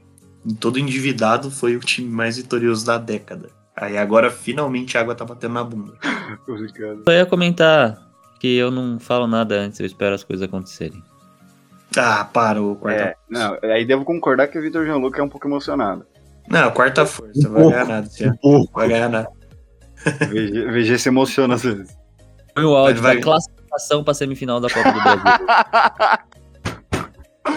todo 0.59 0.79
endividado, 0.79 1.51
foi 1.51 1.77
o 1.77 1.81
time 1.81 2.09
mais 2.09 2.37
vitorioso 2.37 2.87
da 2.87 2.99
década. 2.99 3.51
Aí 3.77 3.99
agora, 3.99 4.31
finalmente, 4.31 4.97
a 4.97 5.01
água 5.01 5.15
tá 5.15 5.25
batendo 5.25 5.55
na 5.55 5.65
bunda. 5.65 5.93
Só 7.05 7.13
ia 7.13 7.27
comentar 7.27 8.01
que 8.39 8.57
eu 8.57 8.71
não 8.71 8.99
falo 8.99 9.27
nada 9.27 9.57
antes, 9.57 9.81
eu 9.81 9.87
espero 9.87 10.15
as 10.15 10.25
coisas 10.25 10.47
acontecerem. 10.47 11.03
Ah, 11.97 12.25
parou, 12.25 12.81
É, 12.89 13.15
não, 13.29 13.57
aí 13.63 13.85
devo 13.85 14.05
concordar 14.05 14.49
que 14.49 14.59
o 14.59 14.63
Vitor 14.63 14.85
Gianluca 14.85 15.21
é 15.21 15.25
um 15.25 15.29
pouco 15.29 15.47
emocionado. 15.47 16.05
Não, 16.49 16.71
quarta 16.73 17.07
força, 17.07 17.49
vai 17.49 17.63
ganhar 17.65 17.87
nada, 17.87 18.07
Tia. 18.09 18.35
Vai 18.73 18.89
ganhar 18.89 19.09
nada. 19.09 19.29
VG, 20.29 20.71
VG 20.71 20.99
se 20.99 21.09
emociona 21.09 21.55
às 21.55 21.63
vezes. 21.63 21.89
Foi 22.55 22.65
o 22.65 22.75
áudio 22.77 23.03
Vai- 23.03 23.17
da 23.17 23.23
classificação 23.23 24.05
pra 24.05 24.15
semifinal 24.15 24.61
da 24.61 24.69
Copa 24.69 24.93
do 24.93 25.01
Brasil. 25.03 25.25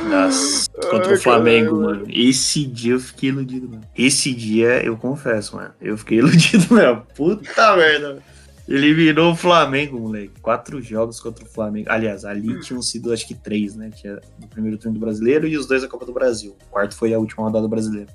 Nossa, 0.10 0.70
contra 0.89 1.10
Ai, 1.10 1.13
o 1.15 1.22
Flamengo, 1.22 1.82
mano. 1.82 2.06
Esse 2.10 2.65
dia 2.65 2.94
eu 2.94 3.00
fiquei 3.00 3.29
iludido, 3.29 3.70
mano. 3.70 3.82
Esse 3.98 4.34
dia, 4.34 4.84
eu 4.86 4.97
confesso, 4.97 5.56
mano. 5.56 5.73
Eu 5.82 5.97
fiquei 5.97 6.19
iludido 6.19 6.73
mesmo. 6.73 7.04
Puta 7.15 7.76
merda. 7.76 8.10
mano. 8.10 8.21
Eliminou 8.67 9.32
o 9.32 9.36
Flamengo, 9.36 9.97
moleque. 9.97 10.34
Quatro 10.41 10.82
jogos 10.82 11.21
contra 11.21 11.45
o 11.45 11.47
Flamengo. 11.47 11.88
Aliás, 11.89 12.26
ali 12.26 12.60
tinham 12.60 12.82
sido 12.82 13.13
acho 13.13 13.26
que 13.26 13.34
três, 13.34 13.78
né? 13.78 13.89
Tinha 13.95 14.19
o 14.43 14.47
primeiro 14.47 14.78
turno 14.78 14.95
do 14.97 15.00
brasileiro 15.00 15.47
e 15.47 15.58
os 15.58 15.65
dois 15.65 15.84
da 15.84 15.88
Copa 15.88 16.06
do 16.06 16.12
Brasil. 16.13 16.56
O 16.67 16.69
quarto 16.69 16.93
foi 16.95 17.13
a 17.13 17.17
última 17.19 17.43
rodada 17.45 17.62
do 17.63 17.69
brasileiro. 17.69 18.10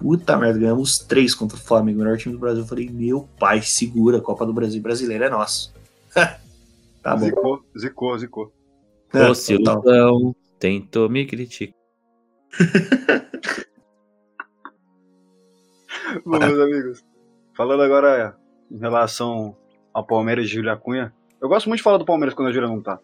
Puta 0.00 0.36
merda, 0.38 0.58
ganhamos 0.58 0.98
três 0.98 1.34
contra 1.34 1.58
o 1.58 1.60
Flamengo, 1.60 2.00
o 2.00 2.02
melhor 2.02 2.16
time 2.16 2.34
do 2.34 2.40
Brasil. 2.40 2.62
Eu 2.62 2.66
falei, 2.66 2.88
meu 2.88 3.28
pai, 3.38 3.60
segura, 3.60 4.16
a 4.16 4.22
Copa 4.22 4.46
do 4.46 4.52
Brasil 4.52 4.80
brasileira 4.80 5.26
é 5.26 5.30
nossa. 5.30 5.70
tá 7.02 7.14
bom. 7.14 7.26
Zicou, 7.26 7.64
zicou, 7.78 8.18
zicou. 8.18 8.52
É, 9.12 9.34
Silvão, 9.34 10.34
tentou 10.58 11.08
me 11.10 11.26
criticar. 11.26 11.74
Bom, 16.24 16.38
meus 16.38 16.58
amigos, 16.58 17.04
falando 17.56 17.82
agora 17.82 18.36
em 18.70 18.78
relação 18.78 19.56
ao 19.92 20.04
Palmeiras 20.04 20.48
de 20.48 20.54
Júlia 20.54 20.76
Cunha, 20.76 21.12
eu 21.40 21.48
gosto 21.48 21.68
muito 21.68 21.78
de 21.78 21.84
falar 21.84 21.98
do 21.98 22.04
Palmeiras 22.04 22.34
quando 22.34 22.48
a 22.48 22.52
Júlia 22.52 22.68
não 22.68 22.80
tá. 22.80 22.98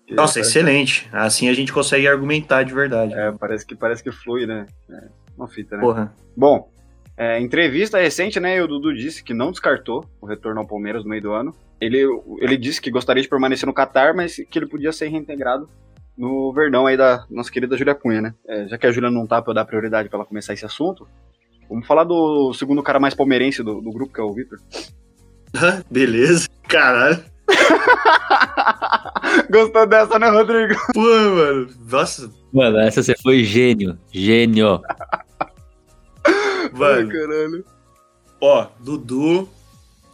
Porque 0.00 0.14
Nossa, 0.14 0.34
parece, 0.34 0.50
excelente. 0.50 1.08
Assim 1.12 1.48
a 1.48 1.54
gente 1.54 1.72
consegue 1.72 2.06
argumentar 2.06 2.62
de 2.62 2.74
verdade. 2.74 3.14
é, 3.14 3.32
parece 3.32 3.66
que 3.66 3.74
parece 3.74 4.02
que 4.02 4.12
flui, 4.12 4.46
né? 4.46 4.66
É, 4.90 5.08
uma 5.36 5.48
fita, 5.48 5.76
né? 5.76 5.82
Porra. 5.82 6.14
Bom, 6.36 6.70
é, 7.16 7.40
entrevista 7.40 7.98
recente, 7.98 8.38
né? 8.38 8.62
O 8.62 8.66
Dudu 8.66 8.94
disse 8.94 9.22
que 9.22 9.32
não 9.32 9.50
descartou 9.50 10.04
o 10.20 10.26
retorno 10.26 10.60
ao 10.60 10.66
Palmeiras 10.66 11.02
no 11.02 11.10
meio 11.10 11.22
do 11.22 11.32
ano. 11.32 11.54
Ele, 11.80 12.04
ele 12.38 12.56
disse 12.56 12.80
que 12.80 12.90
gostaria 12.90 13.22
de 13.22 13.28
permanecer 13.28 13.66
no 13.66 13.74
Catar, 13.74 14.14
mas 14.14 14.36
que 14.36 14.58
ele 14.58 14.66
podia 14.66 14.92
ser 14.92 15.08
reintegrado 15.08 15.68
no 16.16 16.52
Verdão 16.52 16.86
aí 16.86 16.96
da 16.96 17.26
nossa 17.30 17.50
querida 17.50 17.76
Júlia 17.76 17.94
Cunha, 17.94 18.22
né? 18.22 18.34
É, 18.48 18.68
já 18.68 18.78
que 18.78 18.86
a 18.86 18.92
Júlia 18.92 19.10
não 19.10 19.26
tá 19.26 19.42
pra 19.42 19.50
eu 19.50 19.54
dar 19.54 19.64
prioridade 19.64 20.08
pra 20.08 20.18
ela 20.18 20.26
começar 20.26 20.54
esse 20.54 20.64
assunto, 20.64 21.06
vamos 21.68 21.86
falar 21.86 22.04
do 22.04 22.52
segundo 22.54 22.82
cara 22.82 22.98
mais 22.98 23.14
palmeirense 23.14 23.62
do, 23.62 23.80
do 23.80 23.92
grupo, 23.92 24.12
que 24.12 24.20
é 24.20 24.24
o 24.24 24.32
Vitor. 24.32 24.58
Beleza. 25.90 26.48
Caralho. 26.68 27.22
Gostou 29.50 29.86
dessa, 29.86 30.18
né, 30.18 30.28
Rodrigo? 30.28 30.74
Pô, 30.92 31.00
mano. 31.00 31.68
Nossa, 31.90 32.30
Mano, 32.56 32.78
essa 32.78 33.02
você 33.02 33.14
foi 33.22 33.44
gênio. 33.44 33.98
Gênio. 34.10 34.80
mano. 36.74 37.08
caralho. 37.10 37.64
Ó, 38.40 38.68
Dudu, 38.80 39.48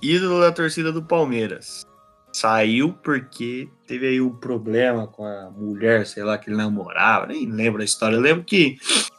ídolo 0.00 0.40
da 0.40 0.52
torcida 0.52 0.92
do 0.92 1.02
Palmeiras. 1.02 1.86
Saiu 2.32 2.94
porque 3.02 3.68
teve 3.86 4.06
aí 4.06 4.20
um 4.20 4.34
problema 4.34 5.06
com 5.06 5.24
a 5.24 5.50
mulher, 5.50 6.06
sei 6.06 6.24
lá, 6.24 6.38
que 6.38 6.48
ele 6.48 6.56
namorava, 6.56 7.26
nem 7.26 7.46
lembro 7.46 7.82
a 7.82 7.84
história. 7.84 8.16
Eu 8.16 8.20
lembro 8.20 8.44
que, 8.44 8.78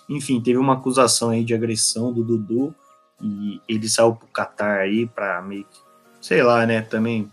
enfim, 0.10 0.42
teve 0.42 0.58
uma 0.58 0.74
acusação 0.74 1.30
aí 1.30 1.44
de 1.44 1.54
agressão 1.54 2.12
do 2.12 2.24
Dudu 2.24 2.74
e 3.22 3.62
ele 3.70 3.88
saiu 3.88 4.16
pro 4.16 4.28
Catar 4.28 4.80
aí 4.80 5.06
pra 5.06 5.42
meio 5.42 5.64
que, 5.64 5.80
sei 6.20 6.42
lá, 6.42 6.66
né, 6.66 6.82
também 6.82 7.32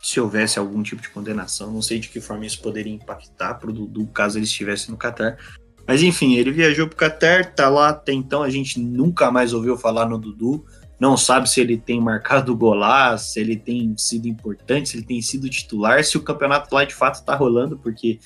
se 0.00 0.20
houvesse 0.20 0.58
algum 0.58 0.82
tipo 0.82 1.00
de 1.00 1.08
condenação, 1.08 1.72
não 1.72 1.80
sei 1.80 1.98
de 1.98 2.08
que 2.10 2.20
forma 2.20 2.44
isso 2.44 2.60
poderia 2.60 2.92
impactar 2.92 3.54
pro 3.54 3.72
Dudu 3.72 4.06
caso 4.08 4.38
ele 4.38 4.44
estivesse 4.44 4.90
no 4.90 4.96
Catar. 4.96 5.38
Mas 5.86 6.02
enfim, 6.02 6.34
ele 6.34 6.50
viajou 6.50 6.86
pro 6.86 6.96
Catar, 6.96 7.54
tá 7.54 7.68
lá 7.68 7.90
até 7.90 8.12
então, 8.12 8.42
a 8.42 8.50
gente 8.50 8.80
nunca 8.80 9.30
mais 9.30 9.52
ouviu 9.52 9.76
falar 9.76 10.08
no 10.08 10.18
Dudu 10.18 10.64
não 10.98 11.16
sabe 11.16 11.50
se 11.50 11.60
ele 11.60 11.76
tem 11.76 12.00
marcado 12.00 12.56
golaço, 12.56 13.32
se 13.32 13.40
ele 13.40 13.56
tem 13.56 13.94
sido 13.98 14.26
importante, 14.26 14.88
se 14.88 14.96
ele 14.96 15.04
tem 15.04 15.20
sido 15.20 15.48
titular, 15.48 16.02
se 16.04 16.16
o 16.16 16.22
campeonato 16.22 16.74
lá 16.74 16.84
de 16.84 16.94
fato 16.94 17.16
está 17.16 17.34
rolando, 17.34 17.76
porque 17.76 18.18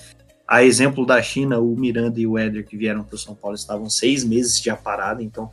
a 0.47 0.63
exemplo 0.63 1.05
da 1.05 1.21
China, 1.21 1.59
o 1.59 1.75
Miranda 1.77 2.21
e 2.21 2.27
o 2.27 2.39
Éder 2.39 2.67
que 2.67 2.77
vieram 2.77 3.03
para 3.03 3.15
o 3.15 3.19
São 3.19 3.35
Paulo 3.35 3.57
estavam 3.57 3.89
seis 3.89 4.23
meses 4.23 4.61
de 4.61 4.75
parada, 4.77 5.23
então, 5.23 5.51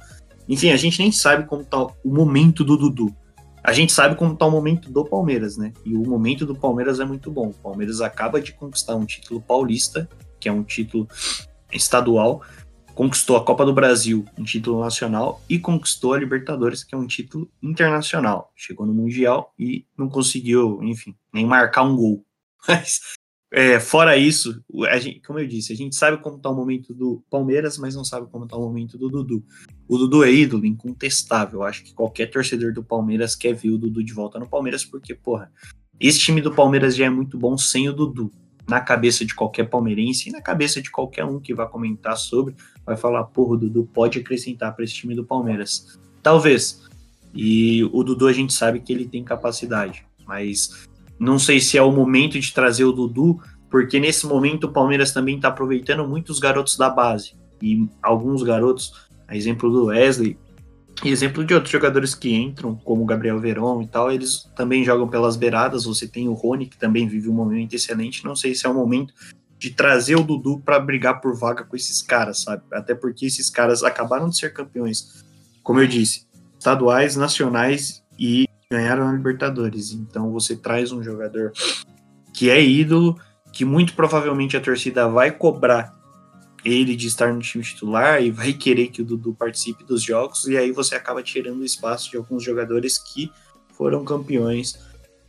enfim, 0.47 0.69
a 0.69 0.77
gente 0.77 0.99
nem 0.99 1.11
sabe 1.11 1.47
como 1.47 1.63
está 1.63 1.81
o 1.83 1.93
momento 2.05 2.63
do 2.63 2.77
Dudu. 2.77 3.15
A 3.63 3.73
gente 3.73 3.91
sabe 3.91 4.15
como 4.15 4.33
está 4.33 4.45
o 4.45 4.51
momento 4.51 4.91
do 4.91 5.03
Palmeiras, 5.03 5.57
né? 5.57 5.73
E 5.83 5.95
o 5.95 6.07
momento 6.07 6.45
do 6.45 6.53
Palmeiras 6.53 6.99
é 6.99 7.05
muito 7.05 7.31
bom. 7.31 7.47
O 7.47 7.53
Palmeiras 7.53 7.99
acaba 7.99 8.39
de 8.39 8.53
conquistar 8.53 8.95
um 8.95 9.05
título 9.05 9.41
paulista, 9.41 10.07
que 10.39 10.47
é 10.47 10.51
um 10.51 10.61
título 10.61 11.07
estadual, 11.75 12.41
conquistou 12.95 13.35
a 13.35 13.43
Copa 13.43 13.65
do 13.65 13.73
Brasil, 13.73 14.25
um 14.37 14.43
título 14.43 14.81
nacional, 14.81 15.43
e 15.49 15.59
conquistou 15.59 16.13
a 16.13 16.17
Libertadores, 16.17 16.83
que 16.83 16.95
é 16.95 16.97
um 16.97 17.05
título 17.05 17.51
internacional. 17.61 18.51
Chegou 18.55 18.85
no 18.85 18.93
Mundial 18.93 19.53
e 19.59 19.85
não 19.97 20.09
conseguiu, 20.09 20.79
enfim, 20.81 21.13
nem 21.33 21.45
marcar 21.45 21.83
um 21.83 21.95
gol. 21.95 22.25
Mas, 22.67 22.99
é, 23.51 23.79
fora 23.79 24.17
isso, 24.17 24.61
gente, 24.99 25.21
como 25.21 25.39
eu 25.39 25.47
disse, 25.47 25.71
a 25.71 25.75
gente 25.75 25.95
sabe 25.95 26.17
como 26.21 26.37
está 26.37 26.49
o 26.49 26.55
momento 26.55 26.93
do 26.93 27.23
Palmeiras, 27.29 27.77
mas 27.77 27.95
não 27.95 28.03
sabe 28.03 28.27
como 28.29 28.43
está 28.43 28.57
o 28.57 28.61
momento 28.61 28.97
do 28.97 29.07
Dudu. 29.07 29.45
O 29.87 29.97
Dudu 29.97 30.25
é 30.25 30.31
ídolo, 30.31 30.65
incontestável. 30.65 31.63
Acho 31.63 31.83
que 31.83 31.93
qualquer 31.93 32.25
torcedor 32.25 32.73
do 32.73 32.83
Palmeiras 32.83 33.33
quer 33.33 33.53
ver 33.53 33.69
o 33.69 33.77
Dudu 33.77 34.03
de 34.03 34.11
volta 34.11 34.39
no 34.39 34.49
Palmeiras, 34.49 34.83
porque, 34.83 35.13
porra, 35.13 35.49
esse 35.99 36.19
time 36.19 36.41
do 36.41 36.53
Palmeiras 36.53 36.95
já 36.95 37.05
é 37.05 37.09
muito 37.09 37.37
bom 37.37 37.57
sem 37.57 37.87
o 37.87 37.93
Dudu. 37.93 38.29
Na 38.67 38.81
cabeça 38.81 39.23
de 39.25 39.35
qualquer 39.35 39.69
palmeirense 39.69 40.29
e 40.29 40.31
na 40.31 40.41
cabeça 40.41 40.81
de 40.81 40.89
qualquer 40.89 41.23
um 41.25 41.39
que 41.39 41.53
vai 41.53 41.67
comentar 41.67 42.17
sobre, 42.17 42.55
vai 42.85 42.97
falar, 42.97 43.23
porra, 43.25 43.53
o 43.53 43.57
Dudu 43.57 43.89
pode 43.93 44.19
acrescentar 44.19 44.75
para 44.75 44.83
esse 44.83 44.93
time 44.93 45.15
do 45.15 45.23
Palmeiras. 45.23 45.99
Talvez. 46.23 46.83
E 47.33 47.83
o 47.93 48.03
Dudu 48.03 48.27
a 48.27 48.33
gente 48.33 48.53
sabe 48.53 48.79
que 48.79 48.91
ele 48.91 49.05
tem 49.05 49.23
capacidade, 49.23 50.05
mas 50.25 50.87
Não 51.17 51.39
sei 51.39 51.59
se 51.59 51.77
é 51.77 51.81
o 51.81 51.91
momento 51.91 52.39
de 52.39 52.53
trazer 52.53 52.83
o 52.83 52.91
Dudu, 52.91 53.39
porque 53.69 53.99
nesse 53.99 54.25
momento 54.25 54.65
o 54.65 54.71
Palmeiras 54.71 55.11
também 55.11 55.35
está 55.37 55.47
aproveitando 55.47 56.07
muitos 56.07 56.39
garotos 56.39 56.77
da 56.77 56.89
base. 56.89 57.33
E 57.61 57.87
alguns 58.01 58.43
garotos, 58.43 59.07
a 59.27 59.35
exemplo 59.35 59.71
do 59.71 59.85
Wesley, 59.85 60.37
e 61.05 61.11
exemplo 61.11 61.45
de 61.45 61.53
outros 61.53 61.71
jogadores 61.71 62.15
que 62.15 62.33
entram, 62.33 62.75
como 62.75 63.03
o 63.03 63.05
Gabriel 63.05 63.39
Veron 63.39 63.81
e 63.83 63.87
tal, 63.87 64.11
eles 64.11 64.49
também 64.55 64.83
jogam 64.83 65.07
pelas 65.07 65.35
beiradas. 65.35 65.85
Você 65.85 66.07
tem 66.07 66.27
o 66.27 66.33
Rony, 66.33 66.65
que 66.65 66.77
também 66.77 67.07
vive 67.07 67.29
um 67.29 67.33
momento 67.33 67.75
excelente. 67.75 68.25
Não 68.25 68.35
sei 68.35 68.55
se 68.55 68.65
é 68.65 68.69
o 68.69 68.73
momento 68.73 69.13
de 69.59 69.69
trazer 69.69 70.15
o 70.15 70.23
Dudu 70.23 70.59
para 70.59 70.79
brigar 70.79 71.21
por 71.21 71.37
vaga 71.37 71.63
com 71.63 71.75
esses 71.75 72.01
caras, 72.01 72.39
sabe? 72.39 72.63
Até 72.73 72.95
porque 72.95 73.27
esses 73.27 73.51
caras 73.51 73.83
acabaram 73.83 74.29
de 74.29 74.37
ser 74.37 74.51
campeões, 74.51 75.23
como 75.61 75.79
eu 75.79 75.87
disse, 75.87 76.25
estaduais, 76.57 77.15
nacionais 77.15 78.03
e 78.17 78.47
ganharam 78.69 79.07
a 79.07 79.13
Libertadores. 79.13 79.91
Então 79.91 80.31
você 80.31 80.55
traz 80.55 80.91
um 80.91 81.03
jogador 81.03 81.51
que 82.33 82.49
é 82.49 82.61
ídolo, 82.61 83.19
que 83.53 83.63
muito 83.63 83.93
provavelmente 83.93 84.57
a 84.57 84.61
torcida 84.61 85.07
vai 85.07 85.31
cobrar 85.31 85.93
ele 86.65 86.95
de 86.95 87.07
estar 87.07 87.31
no 87.31 87.39
time 87.39 87.63
titular 87.63 88.21
e 88.23 88.31
vai 88.31 88.51
querer 88.51 88.87
que 88.87 89.03
o 89.03 89.05
Dudu 89.05 89.35
participe 89.35 89.83
dos 89.83 90.01
jogos, 90.01 90.47
e 90.47 90.57
aí 90.57 90.71
você 90.71 90.95
acaba 90.95 91.21
tirando 91.21 91.59
o 91.59 91.65
espaço 91.65 92.09
de 92.09 92.17
alguns 92.17 92.43
jogadores 92.43 92.97
que 92.97 93.31
foram 93.73 94.03
campeões 94.03 94.79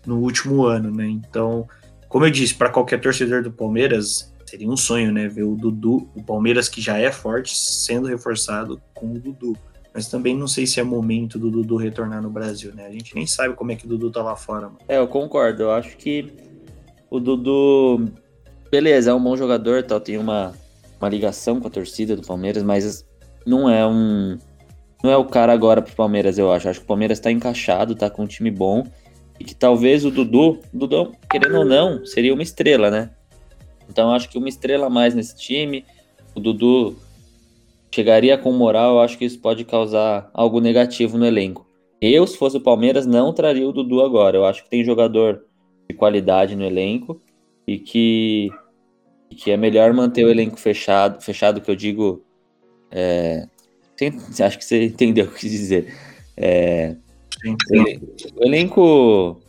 no 0.07 0.18
último 0.18 0.64
ano, 0.64 0.90
né? 0.90 1.07
Então, 1.07 1.68
como 2.09 2.25
eu 2.25 2.31
disse, 2.31 2.55
para 2.55 2.70
qualquer 2.70 3.01
torcedor 3.01 3.42
do 3.42 3.53
Palmeiras, 3.53 4.33
seria 4.46 4.68
um 4.68 4.77
sonho, 4.77 5.12
né? 5.12 5.29
Ver 5.29 5.42
o 5.42 5.55
Dudu, 5.55 6.09
o 6.14 6.22
Palmeiras 6.22 6.68
que 6.68 6.81
já 6.81 6.96
é 6.96 7.12
forte, 7.12 7.55
sendo 7.55 8.07
reforçado 8.07 8.81
com 8.94 9.12
o 9.12 9.18
Dudu. 9.18 9.57
Mas 9.92 10.09
também 10.09 10.37
não 10.37 10.46
sei 10.46 10.66
se 10.66 10.79
é 10.79 10.83
momento 10.83 11.38
do 11.38 11.51
Dudu 11.51 11.77
retornar 11.77 12.22
no 12.22 12.31
Brasil, 12.31 12.75
né? 12.75 12.87
A 12.87 12.92
gente 12.92 13.14
nem 13.14 13.27
sabe 13.27 13.55
como 13.55 13.72
é 13.72 13.77
que 13.77 13.85
o 13.85 13.88
Dudu 13.88 14.11
tá 14.11 14.22
lá 14.22 14.37
fora, 14.37 14.66
mano. 14.66 14.79
É, 14.88 14.99
eu 14.99 15.09
concordo. 15.09 15.64
Eu 15.64 15.72
acho 15.72 15.96
que 15.96 16.33
o 17.11 17.18
Dudu, 17.18 18.07
beleza, 18.70 19.11
é 19.11 19.14
um 19.14 19.22
bom 19.22 19.37
jogador, 19.37 19.83
tal, 19.83 20.01
tem 20.01 20.18
uma 20.18 20.55
uma 21.00 21.09
ligação 21.09 21.61
com 21.61 21.68
a 21.68 21.70
torcida 21.70 22.16
do 22.16 22.22
Palmeiras, 22.22 22.62
mas 22.62 23.06
não 23.46 23.68
é 23.68 23.87
um. 23.87 24.38
Não 25.02 25.11
é 25.11 25.16
o 25.16 25.24
cara 25.24 25.52
agora 25.52 25.82
pro 25.82 25.94
Palmeiras, 25.94 26.38
eu 26.38 26.50
acho. 26.50 26.68
Acho 26.68 26.80
que 26.80 26.85
o 26.85 26.88
Palmeiras 26.88 27.20
tá 27.20 27.30
encaixado, 27.30 27.94
tá 27.94 28.09
com 28.09 28.22
um 28.22 28.26
time 28.26 28.50
bom. 28.50 28.85
E 29.38 29.44
que 29.44 29.54
talvez 29.54 30.04
o 30.04 30.11
Dudu, 30.11 30.61
Dudu, 30.72 31.12
querendo 31.30 31.59
ou 31.59 31.64
não, 31.64 32.04
seria 32.06 32.32
uma 32.32 32.42
estrela, 32.42 32.90
né? 32.90 33.11
Então 33.88 34.11
acho 34.12 34.28
que 34.28 34.38
uma 34.38 34.48
estrela 34.48 34.87
a 34.87 34.90
mais 34.90 35.14
nesse 35.14 35.37
time. 35.37 35.85
O 36.35 36.40
Dudu 36.40 36.96
chegaria 37.94 38.37
com 38.37 38.52
moral, 38.52 38.94
eu 38.94 39.00
acho 39.00 39.16
que 39.16 39.24
isso 39.24 39.38
pode 39.38 39.64
causar 39.64 40.30
algo 40.35 40.61
negativo 40.61 41.16
no 41.16 41.26
elenco. 41.26 41.66
Eu, 42.00 42.26
se 42.26 42.37
fosse 42.37 42.56
o 42.56 42.61
Palmeiras, 42.61 43.06
não 43.06 43.32
traria 43.32 43.66
o 43.66 43.72
Dudu 43.72 44.02
agora. 44.02 44.37
Eu 44.37 44.44
acho 44.44 44.64
que 44.64 44.70
tem 44.70 44.85
jogador 44.85 45.44
de 45.88 45.94
qualidade 45.94 46.56
no 46.56 46.64
elenco 46.64 47.20
e 47.66 47.78
que 47.78 48.50
que 49.30 49.50
é 49.50 49.56
melhor 49.56 49.92
manter 49.92 50.24
o 50.24 50.30
elenco 50.30 50.58
fechado, 50.58 51.22
fechado 51.22 51.60
que 51.60 51.70
eu 51.70 51.76
digo. 51.76 52.24
É, 52.90 53.46
acho 54.44 54.58
que 54.58 54.64
você 54.64 54.84
entendeu 54.84 55.24
o 55.24 55.28
que 55.28 55.40
quis 55.40 55.50
dizer. 55.50 55.94
É. 56.36 56.96
O 58.36 58.44
elenco 58.44 59.40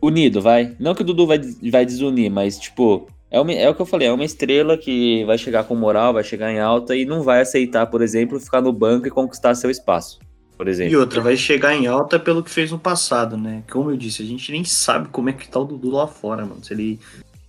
unido, 0.00 0.40
vai. 0.40 0.74
Não 0.78 0.94
que 0.94 1.02
o 1.02 1.04
Dudu 1.04 1.26
vai, 1.26 1.40
vai 1.70 1.84
desunir, 1.84 2.30
mas 2.30 2.58
tipo, 2.58 3.08
é, 3.30 3.40
uma, 3.40 3.52
é 3.52 3.68
o 3.68 3.74
que 3.74 3.82
eu 3.82 3.86
falei, 3.86 4.08
é 4.08 4.12
uma 4.12 4.24
estrela 4.24 4.76
que 4.78 5.24
vai 5.24 5.36
chegar 5.36 5.64
com 5.64 5.74
moral, 5.74 6.12
vai 6.12 6.22
chegar 6.22 6.52
em 6.52 6.60
alta 6.60 6.94
e 6.94 7.04
não 7.04 7.22
vai 7.22 7.40
aceitar, 7.40 7.86
por 7.86 8.02
exemplo, 8.02 8.38
ficar 8.38 8.60
no 8.60 8.72
banco 8.72 9.06
e 9.06 9.10
conquistar 9.10 9.54
seu 9.54 9.70
espaço. 9.70 10.18
Por 10.56 10.68
exemplo. 10.68 10.92
E 10.92 10.96
outra, 10.96 11.20
vai 11.20 11.36
chegar 11.36 11.74
em 11.74 11.88
alta 11.88 12.16
pelo 12.18 12.42
que 12.42 12.50
fez 12.50 12.70
no 12.70 12.78
passado, 12.78 13.36
né? 13.36 13.64
Como 13.68 13.90
eu 13.90 13.96
disse, 13.96 14.22
a 14.22 14.24
gente 14.24 14.52
nem 14.52 14.62
sabe 14.62 15.08
como 15.08 15.28
é 15.28 15.32
que 15.32 15.48
tá 15.48 15.58
o 15.58 15.64
Dudu 15.64 15.90
lá 15.90 16.06
fora, 16.06 16.46
mano. 16.46 16.62
Se 16.62 16.72
ele 16.72 17.00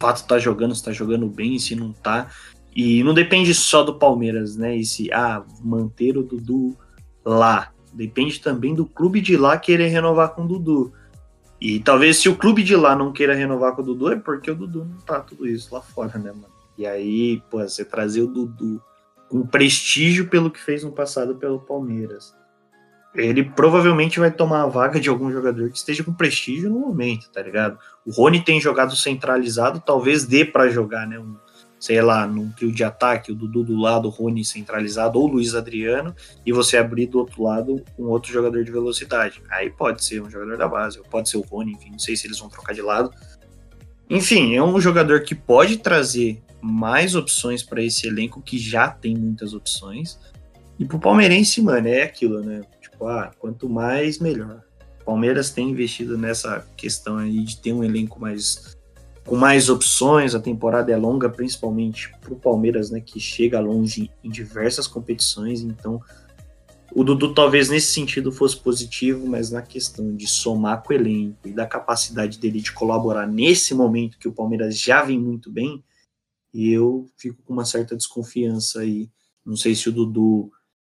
fato 0.06 0.28
tá 0.28 0.38
jogando, 0.38 0.76
se 0.76 0.84
tá 0.84 0.92
jogando 0.92 1.28
bem, 1.28 1.58
se 1.58 1.76
não 1.76 1.92
tá. 1.92 2.30
E 2.76 3.04
não 3.04 3.14
depende 3.14 3.54
só 3.54 3.84
do 3.84 3.96
Palmeiras, 3.96 4.56
né? 4.56 4.76
E 4.76 4.86
se, 4.86 5.12
ah, 5.12 5.44
manter 5.64 6.18
o 6.18 6.24
Dudu 6.24 6.78
lá. 7.26 7.72
Depende 7.94 8.40
também 8.40 8.76
do 8.76 8.86
clube 8.86 9.22
de 9.22 9.38
lá 9.38 9.58
querer 9.58 9.88
renovar 9.88 10.30
com 10.30 10.44
o 10.44 10.48
Dudu. 10.48 10.94
E 11.60 11.80
talvez 11.80 12.18
se 12.18 12.30
o 12.30 12.36
clube 12.36 12.62
de 12.62 12.76
lá 12.76 12.96
não 12.96 13.14
queira 13.14 13.34
renovar 13.34 13.74
com 13.74 13.82
o 13.82 13.86
Dudu, 13.86 14.12
é 14.12 14.16
porque 14.18 14.52
o 14.52 14.56
Dudu 14.56 14.86
não 14.86 14.98
tá 14.98 15.22
tudo 15.22 15.48
isso 15.48 15.74
lá 15.74 15.82
fora, 15.82 16.20
né, 16.20 16.32
mano? 16.32 16.54
E 16.78 16.86
aí, 16.86 17.42
pô, 17.50 17.60
você 17.60 17.86
trazer 17.86 18.22
o 18.22 18.28
Dudu 18.28 18.82
com 19.30 19.48
prestígio 19.48 20.28
pelo 20.28 20.52
que 20.52 20.62
fez 20.62 20.84
no 20.84 20.92
passado 20.92 21.36
pelo 21.36 21.60
Palmeiras 21.60 22.36
ele 23.16 23.44
provavelmente 23.44 24.20
vai 24.20 24.32
tomar 24.32 24.64
a 24.64 24.68
vaga 24.68 25.00
de 25.00 25.10
algum 25.10 25.32
jogador 25.32 25.70
que 25.70 25.78
esteja 25.78 26.04
com 26.04 26.14
prestígio 26.14 26.70
no 26.70 26.80
momento, 26.80 27.30
tá 27.32 27.42
ligado? 27.42 27.78
O 28.06 28.12
Rony 28.12 28.44
tem 28.44 28.60
jogado 28.60 28.96
centralizado, 28.96 29.82
talvez 29.86 30.26
dê 30.26 30.44
para 30.44 30.70
jogar, 30.70 31.08
né? 31.08 31.18
Um, 31.20 31.36
sei 31.80 32.02
lá, 32.02 32.26
num 32.26 32.52
trio 32.52 32.72
de 32.72 32.84
ataque, 32.84 33.32
o 33.32 33.36
Dudu 33.36 33.64
do 33.64 33.80
lado, 33.80 34.08
o 34.08 34.12
Rony 34.12 34.44
centralizado, 34.44 35.20
ou 35.20 35.26
o 35.26 35.32
Luiz 35.34 35.54
Adriano, 35.54 36.16
e 36.46 36.52
você 36.52 36.78
abrir 36.78 37.08
do 37.08 37.20
outro 37.20 37.44
lado 37.44 37.84
um 37.98 38.06
outro 38.06 38.32
jogador 38.32 38.64
de 38.64 38.72
velocidade. 38.72 39.42
Aí 39.52 39.70
pode 39.70 40.04
ser 40.04 40.22
um 40.22 40.30
jogador 40.30 40.58
da 40.58 40.68
base, 40.68 40.98
ou 40.98 41.06
pode 41.06 41.30
ser 41.30 41.38
o 41.38 41.42
Rony, 41.42 41.74
enfim, 41.74 41.92
não 41.92 42.00
sei 42.00 42.16
se 42.16 42.28
eles 42.28 42.40
vão 42.40 42.50
trocar 42.50 42.74
de 42.74 42.82
lado. 42.82 43.12
Enfim, 44.10 44.56
é 44.56 44.64
um 44.64 44.80
jogador 44.80 45.22
que 45.22 45.36
pode 45.36 45.78
trazer 45.78 46.42
mais 46.62 47.16
opções 47.16 47.62
para 47.62 47.84
esse 47.84 48.08
elenco 48.08 48.42
que 48.42 48.58
já 48.58 48.90
tem 48.90 49.16
muitas 49.16 49.54
opções. 49.54 50.20
E 50.80 50.86
pro 50.86 51.00
palmeirense, 51.00 51.62
mano, 51.62 51.88
é 51.88 52.04
aquilo, 52.04 52.42
né? 52.42 52.62
Tipo, 52.96 53.08
ah, 53.08 53.30
quanto 53.38 53.70
mais, 53.70 54.20
melhor. 54.20 54.64
Palmeiras 55.06 55.52
tem 55.52 55.70
investido 55.70 56.18
nessa 56.18 56.66
questão 56.78 57.18
aí 57.18 57.44
de 57.44 57.58
ter 57.58 57.74
um 57.74 57.84
elenco 57.84 58.20
mais 58.20 58.78
com 59.26 59.36
mais 59.36 59.70
opções, 59.70 60.36
a 60.36 60.40
temporada 60.40 60.92
é 60.92 60.96
longa, 60.96 61.28
principalmente 61.28 62.12
para 62.22 62.32
o 62.32 62.40
Palmeiras, 62.40 62.92
né, 62.92 63.02
que 63.02 63.20
chega 63.20 63.60
longe 63.60 64.12
em 64.24 64.30
diversas 64.30 64.86
competições, 64.88 65.62
então 65.62 66.00
o 66.94 67.04
Dudu 67.04 67.34
talvez 67.34 67.68
nesse 67.68 67.92
sentido 67.92 68.32
fosse 68.32 68.56
positivo, 68.56 69.28
mas 69.28 69.50
na 69.50 69.64
questão 69.64 70.16
de 70.16 70.28
somar 70.28 70.84
com 70.84 70.94
o 70.94 70.96
elenco 70.96 71.40
e 71.44 71.52
da 71.52 71.66
capacidade 71.66 72.38
dele 72.38 72.62
de 72.62 72.72
colaborar 72.72 73.26
nesse 73.26 73.74
momento 73.74 74.20
que 74.20 74.28
o 74.28 74.34
Palmeiras 74.34 74.80
já 74.80 75.04
vem 75.04 75.20
muito 75.20 75.52
bem, 75.52 75.84
eu 76.54 77.08
fico 77.18 77.42
com 77.44 77.52
uma 77.52 77.66
certa 77.66 77.98
desconfiança 77.98 78.82
aí. 78.82 79.10
Não 79.44 79.58
sei 79.58 79.74
se 79.74 79.90
o 79.90 79.92
Dudu 79.92 80.52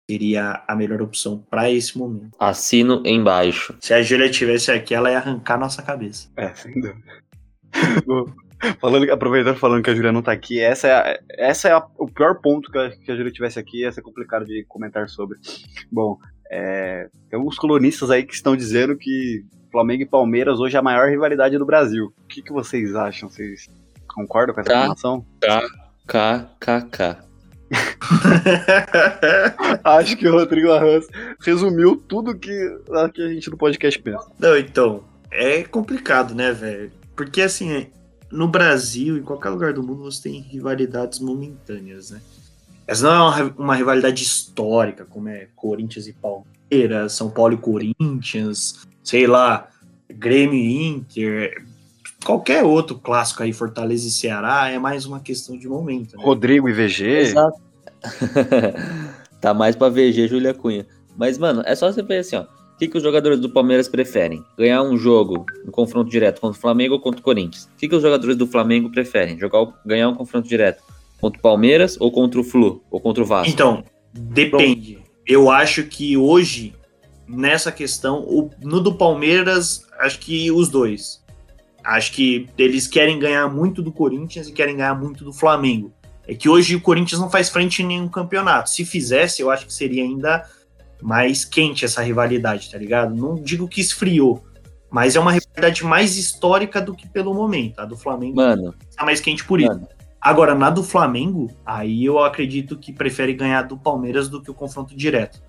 seria 0.10 0.64
a 0.68 0.76
melhor 0.76 1.02
opção 1.02 1.44
para 1.50 1.70
esse 1.72 1.98
momento. 1.98 2.36
Assino 2.40 3.02
embaixo. 3.06 3.76
Se 3.80 3.94
a 3.94 4.02
Júlia 4.02 4.30
tivesse 4.30 4.72
aqui, 4.72 4.94
ela 4.94 5.10
ia 5.10 5.18
arrancar 5.18 5.58
nossa 5.58 5.82
cabeça. 5.82 6.30
É, 6.36 6.54
sem 6.54 6.74
dúvida. 6.74 7.02
falando, 8.80 9.12
aproveitando 9.12 9.58
falando 9.58 9.84
que 9.84 9.90
a 9.90 9.96
Júlia 9.96 10.12
não 10.12 10.22
tá 10.22 10.32
aqui, 10.32 10.60
essa 10.60 10.88
é, 10.88 10.92
a, 10.92 11.20
essa 11.30 11.70
é 11.70 11.72
a, 11.72 11.86
o 11.98 12.08
pior 12.08 12.40
ponto 12.42 12.72
que 12.72 12.78
a, 12.78 12.90
que 12.92 13.12
a 13.12 13.16
Júlia 13.16 13.32
tivesse 13.32 13.60
aqui, 13.60 13.82
ia 13.82 13.92
ser 13.92 14.02
complicado 14.02 14.46
de 14.46 14.66
comentar 14.68 15.10
sobre. 15.10 15.40
Bom, 15.92 16.18
é, 16.52 17.10
tem 17.30 17.38
alguns 17.38 17.58
colunistas 17.58 18.12
aí 18.12 18.24
que 18.24 18.34
estão 18.34 18.56
dizendo 18.56 18.96
que 18.96 19.44
Flamengo 19.72 20.04
e 20.04 20.08
Palmeiras 20.08 20.60
hoje 20.60 20.76
é 20.76 20.80
a 20.80 20.84
maior 20.84 21.10
rivalidade 21.10 21.58
do 21.58 21.66
Brasil. 21.66 22.14
O 22.24 22.28
que, 22.28 22.42
que 22.42 22.54
vocês 22.54 22.96
acham? 22.96 23.30
Vocês 23.30 23.68
concordam 24.14 24.54
com 24.54 24.62
essa 24.62 24.72
informação? 24.72 25.26
K, 25.42 25.62
K, 26.06 26.50
K, 26.60 26.82
K. 26.82 27.33
Acho 29.84 30.18
que 30.18 30.28
o 30.28 30.32
Rodrigo 30.32 30.72
Arranz 30.72 31.08
resumiu 31.42 31.96
tudo 31.96 32.38
que, 32.38 32.78
que 33.14 33.22
a 33.22 33.30
gente 33.30 33.50
no 33.50 33.58
podcast 33.58 34.00
pensa. 34.02 34.26
Não, 34.40 34.58
então, 34.58 35.04
é 35.32 35.64
complicado, 35.64 36.36
né, 36.36 36.52
velho? 36.52 36.92
Porque 37.16 37.42
assim, 37.42 37.88
no 38.32 38.48
Brasil, 38.48 39.18
em 39.18 39.24
qualquer 39.24 39.50
lugar 39.50 39.74
do 39.74 39.84
mundo, 39.84 40.04
você 40.04 40.24
tem 40.24 40.42
rivalidades 40.42 41.20
momentâneas, 41.20 42.12
né? 42.12 42.22
Essa 42.86 43.08
não 43.08 43.12
é 43.12 43.44
uma, 43.44 43.54
uma 43.58 43.76
rivalidade 43.76 44.24
histórica, 44.24 45.06
como 45.06 45.30
é 45.30 45.48
Corinthians 45.56 46.08
e 46.08 46.14
Palmeiras, 46.14 47.14
São 47.14 47.30
Paulo 47.30 47.54
e 47.54 47.58
Corinthians, 47.58 48.86
sei 49.04 49.26
lá, 49.26 49.70
Grêmio 50.10 50.56
e 50.56 50.88
Inter, 50.88 51.64
qualquer 52.24 52.64
outro 52.64 52.98
clássico 52.98 53.44
aí, 53.44 53.54
Fortaleza 53.54 54.08
e 54.08 54.12
Ceará, 54.12 54.70
é 54.70 54.80
mais 54.80 55.06
uma 55.06 55.20
questão 55.20 55.58
de 55.58 55.68
momento. 55.68 56.18
Né? 56.18 56.24
Rodrigo 56.24 56.70
e 56.70 56.74
VG. 56.74 57.06
Exato. 57.06 57.62
tá 59.40 59.54
mais 59.54 59.76
pra 59.76 59.90
VG 59.90 60.28
Júlia 60.28 60.54
Cunha. 60.54 60.86
Mas, 61.18 61.38
mano, 61.38 61.62
é 61.66 61.76
só 61.76 61.92
você 61.92 62.02
ver 62.02 62.20
assim, 62.20 62.36
ó. 62.36 62.44
O 62.44 62.78
que, 62.78 62.88
que 62.88 62.98
os 62.98 63.04
jogadores 63.04 63.40
do 63.40 63.50
Palmeiras 63.50 63.88
preferem? 63.88 64.44
Ganhar 64.58 64.82
um 64.82 64.98
jogo, 64.98 65.46
um 65.66 65.72
confronto 65.72 66.10
direto 66.10 66.42
contra 66.42 66.58
o 66.58 66.62
Flamengo 66.62 66.96
ou 66.96 67.00
contra 67.00 67.20
o 67.20 67.24
Corinthians? 67.24 67.66
O 67.66 67.78
que, 67.78 67.88
que 67.88 67.96
os 67.96 68.02
jogadores 68.02 68.36
do 68.36 68.48
Flamengo 68.48 68.90
preferem? 68.90 69.38
Jogar, 69.38 69.68
ganhar 69.86 70.10
um 70.10 70.16
confronto 70.16 70.48
direto 70.48 70.84
contra 71.22 71.38
o 71.38 71.42
Palmeiras 71.42 71.96
ou 72.00 72.12
contra 72.12 72.40
o 72.40 72.44
Flu? 72.44 72.84
Ou 72.90 73.00
contra 73.00 73.22
o 73.22 73.26
Vasco? 73.26 73.52
Então, 73.52 73.84
depende. 74.12 74.96
Pronto. 74.96 75.10
Eu 75.26 75.50
acho 75.52 75.84
que 75.84 76.18
hoje, 76.18 76.74
nessa 77.28 77.72
questão, 77.72 78.22
o, 78.22 78.50
no 78.62 78.82
do 78.82 78.96
Palmeiras, 78.96 79.86
acho 80.00 80.20
que 80.20 80.52
os 80.52 80.68
dois. 80.68 81.23
Acho 81.84 82.12
que 82.14 82.48
eles 82.58 82.88
querem 82.88 83.20
ganhar 83.20 83.48
muito 83.50 83.82
do 83.82 83.92
Corinthians 83.92 84.48
e 84.48 84.52
querem 84.54 84.78
ganhar 84.78 84.96
muito 84.96 85.24
do 85.24 85.34
Flamengo. 85.34 85.92
É 86.26 86.34
que 86.34 86.48
hoje 86.48 86.76
o 86.76 86.82
Corinthians 86.82 87.20
não 87.20 87.30
faz 87.30 87.50
frente 87.50 87.84
em 87.84 87.86
nenhum 87.86 88.08
campeonato. 88.08 88.70
Se 88.70 88.86
fizesse, 88.86 89.42
eu 89.42 89.52
acho 89.52 89.66
que 89.66 89.74
seria 89.74 90.04
ainda 90.04 90.48
mais 91.02 91.44
quente 91.44 91.84
essa 91.84 92.02
rivalidade, 92.02 92.72
tá 92.72 92.78
ligado? 92.78 93.14
Não 93.14 93.36
digo 93.36 93.68
que 93.68 93.82
esfriou, 93.82 94.42
Mas 94.90 95.16
é 95.16 95.20
uma 95.20 95.32
rivalidade 95.32 95.84
mais 95.84 96.16
histórica 96.18 96.80
do 96.80 96.94
que 96.96 97.10
pelo 97.10 97.34
momento. 97.34 97.80
A 97.80 97.86
do 97.86 97.98
Flamengo 97.98 98.36
Mano, 98.36 98.74
tá 98.96 99.04
mais 99.04 99.20
quente 99.20 99.44
por 99.44 99.60
isso. 99.60 99.68
mano. 99.70 99.88
Agora, 100.22 100.54
na 100.56 100.70
do 100.70 100.84
Flamengo, 100.84 101.52
aí 101.66 102.06
eu 102.06 102.20
acredito 102.20 102.78
que 102.78 102.94
prefere 102.94 103.34
ganhar 103.34 103.64
do 103.64 103.76
Palmeiras 103.78 104.30
do 104.30 104.42
que 104.42 104.50
o 104.50 104.54
confronto 104.54 104.96
direto. 104.96 105.42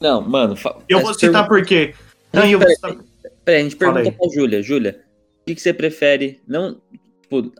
Não, 0.00 0.22
mano. 0.22 0.54
Eu 0.88 1.00
vou 1.00 1.12
citar 1.12 1.46
pergunta- 1.46 1.48
por 1.48 1.66
quê. 1.66 1.94
Não, 2.32 2.44
eu 2.46 2.58
vou 2.58 2.66
Peraí, 2.66 2.74
citar... 2.76 3.04
Peraí, 3.44 3.60
a 3.60 3.64
gente 3.64 3.76
pergunta 3.76 4.12
pra 4.12 4.28
Júlia. 4.32 4.62
Júlia, 4.62 5.00
que, 5.50 5.54
que 5.56 5.60
você 5.62 5.72
prefere? 5.72 6.40
Não, 6.46 6.80
tipo, 7.22 7.52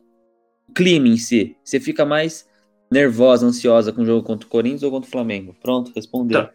clima 0.74 1.08
em 1.08 1.16
si. 1.16 1.56
Você 1.64 1.78
fica 1.80 2.04
mais 2.04 2.46
nervosa, 2.90 3.46
ansiosa 3.46 3.92
com 3.92 4.02
o 4.02 4.06
jogo 4.06 4.24
contra 4.26 4.46
o 4.46 4.50
Corinthians 4.50 4.82
ou 4.82 4.90
contra 4.90 5.08
o 5.08 5.10
Flamengo? 5.10 5.54
Pronto, 5.62 5.92
respondeu. 5.94 6.44
Tá. 6.44 6.50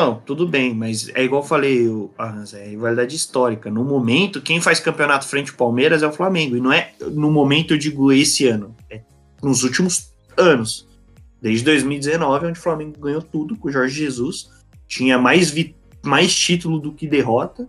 Não, 0.00 0.20
tudo 0.20 0.48
bem, 0.48 0.74
mas 0.74 1.08
é 1.14 1.22
igual 1.22 1.42
eu 1.42 1.46
falei, 1.46 1.86
o- 1.86 2.10
Hans, 2.18 2.54
é 2.54 2.66
rivalidade 2.66 3.14
histórica. 3.14 3.70
No 3.70 3.84
momento, 3.84 4.40
quem 4.40 4.60
faz 4.60 4.80
campeonato 4.80 5.26
frente 5.26 5.50
ao 5.50 5.56
Palmeiras 5.56 6.02
é 6.02 6.06
o 6.06 6.12
Flamengo. 6.12 6.56
E 6.56 6.60
não 6.60 6.72
é 6.72 6.92
no 7.12 7.30
momento, 7.30 7.74
eu 7.74 7.78
digo, 7.78 8.10
esse 8.10 8.46
ano. 8.46 8.74
É 8.90 9.02
nos 9.42 9.62
últimos 9.62 10.12
anos. 10.36 10.88
Desde 11.40 11.64
2019, 11.64 12.46
onde 12.46 12.58
o 12.58 12.62
Flamengo 12.62 12.98
ganhou 12.98 13.20
tudo 13.22 13.56
com 13.56 13.68
o 13.68 13.72
Jorge 13.72 13.94
Jesus. 13.96 14.50
Tinha 14.88 15.18
mais, 15.18 15.54
mais 16.04 16.34
título 16.34 16.78
do 16.78 16.92
que 16.92 17.06
derrota. 17.06 17.68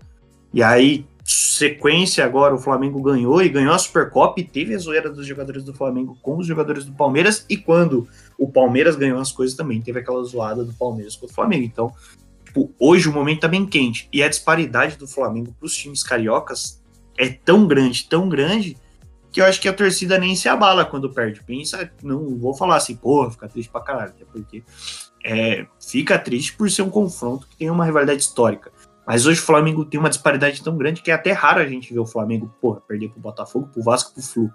E 0.53 0.61
aí, 0.63 1.05
sequência 1.23 2.25
agora, 2.25 2.53
o 2.53 2.57
Flamengo 2.57 3.01
ganhou 3.01 3.41
e 3.41 3.49
ganhou 3.49 3.73
a 3.73 3.79
Supercopa 3.79 4.39
e 4.41 4.43
teve 4.43 4.75
a 4.75 4.77
zoeira 4.77 5.09
dos 5.09 5.25
jogadores 5.25 5.63
do 5.63 5.73
Flamengo 5.73 6.17
com 6.21 6.37
os 6.37 6.45
jogadores 6.47 6.85
do 6.85 6.93
Palmeiras. 6.93 7.45
E 7.49 7.55
quando 7.55 8.07
o 8.37 8.51
Palmeiras 8.51 8.95
ganhou 8.95 9.19
as 9.19 9.31
coisas 9.31 9.55
também, 9.55 9.81
teve 9.81 9.99
aquela 9.99 10.23
zoada 10.23 10.63
do 10.63 10.73
Palmeiras 10.73 11.15
com 11.15 11.25
o 11.25 11.29
Flamengo. 11.29 11.63
Então, 11.63 11.93
tipo, 12.43 12.73
hoje 12.77 13.07
o 13.07 13.13
momento 13.13 13.41
tá 13.41 13.47
bem 13.47 13.65
quente. 13.65 14.09
E 14.11 14.21
a 14.21 14.27
disparidade 14.27 14.97
do 14.97 15.07
Flamengo 15.07 15.55
pros 15.57 15.75
times 15.75 16.03
cariocas 16.03 16.81
é 17.17 17.29
tão 17.29 17.65
grande, 17.67 18.07
tão 18.09 18.27
grande, 18.27 18.75
que 19.31 19.39
eu 19.39 19.45
acho 19.45 19.61
que 19.61 19.69
a 19.69 19.73
torcida 19.73 20.17
nem 20.17 20.35
se 20.35 20.49
abala 20.49 20.85
quando 20.85 21.09
perde. 21.09 21.41
Pensa, 21.43 21.89
não 22.03 22.37
vou 22.37 22.53
falar 22.53 22.75
assim, 22.75 22.95
porra, 22.95 23.31
fica 23.31 23.47
triste 23.47 23.69
pra 23.69 23.81
caralho, 23.81 24.11
até 24.11 24.25
porque 24.25 24.63
é, 25.23 25.65
fica 25.79 26.19
triste 26.19 26.53
por 26.53 26.69
ser 26.69 26.81
um 26.81 26.89
confronto 26.89 27.47
que 27.47 27.55
tem 27.55 27.69
uma 27.69 27.85
rivalidade 27.85 28.21
histórica. 28.21 28.72
Mas 29.05 29.25
hoje 29.25 29.39
o 29.39 29.43
Flamengo 29.43 29.83
tem 29.83 29.99
uma 29.99 30.09
disparidade 30.09 30.63
tão 30.63 30.77
grande 30.77 31.01
que 31.01 31.11
é 31.11 31.13
até 31.13 31.31
raro 31.31 31.59
a 31.59 31.67
gente 31.67 31.93
ver 31.93 31.99
o 31.99 32.05
Flamengo, 32.05 32.53
porra, 32.61 32.81
perder 32.81 33.09
pro 33.09 33.19
Botafogo, 33.19 33.69
pro 33.71 33.83
Vasco, 33.83 34.13
pro 34.13 34.23
Flu. 34.23 34.49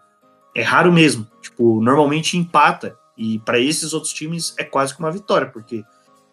É 0.54 0.62
raro 0.62 0.92
mesmo. 0.92 1.26
Tipo, 1.40 1.80
normalmente 1.80 2.36
empata. 2.36 2.96
E 3.16 3.38
pra 3.40 3.58
esses 3.58 3.92
outros 3.92 4.12
times 4.12 4.54
é 4.56 4.64
quase 4.64 4.94
que 4.94 5.00
uma 5.00 5.10
vitória, 5.10 5.48
porque 5.48 5.80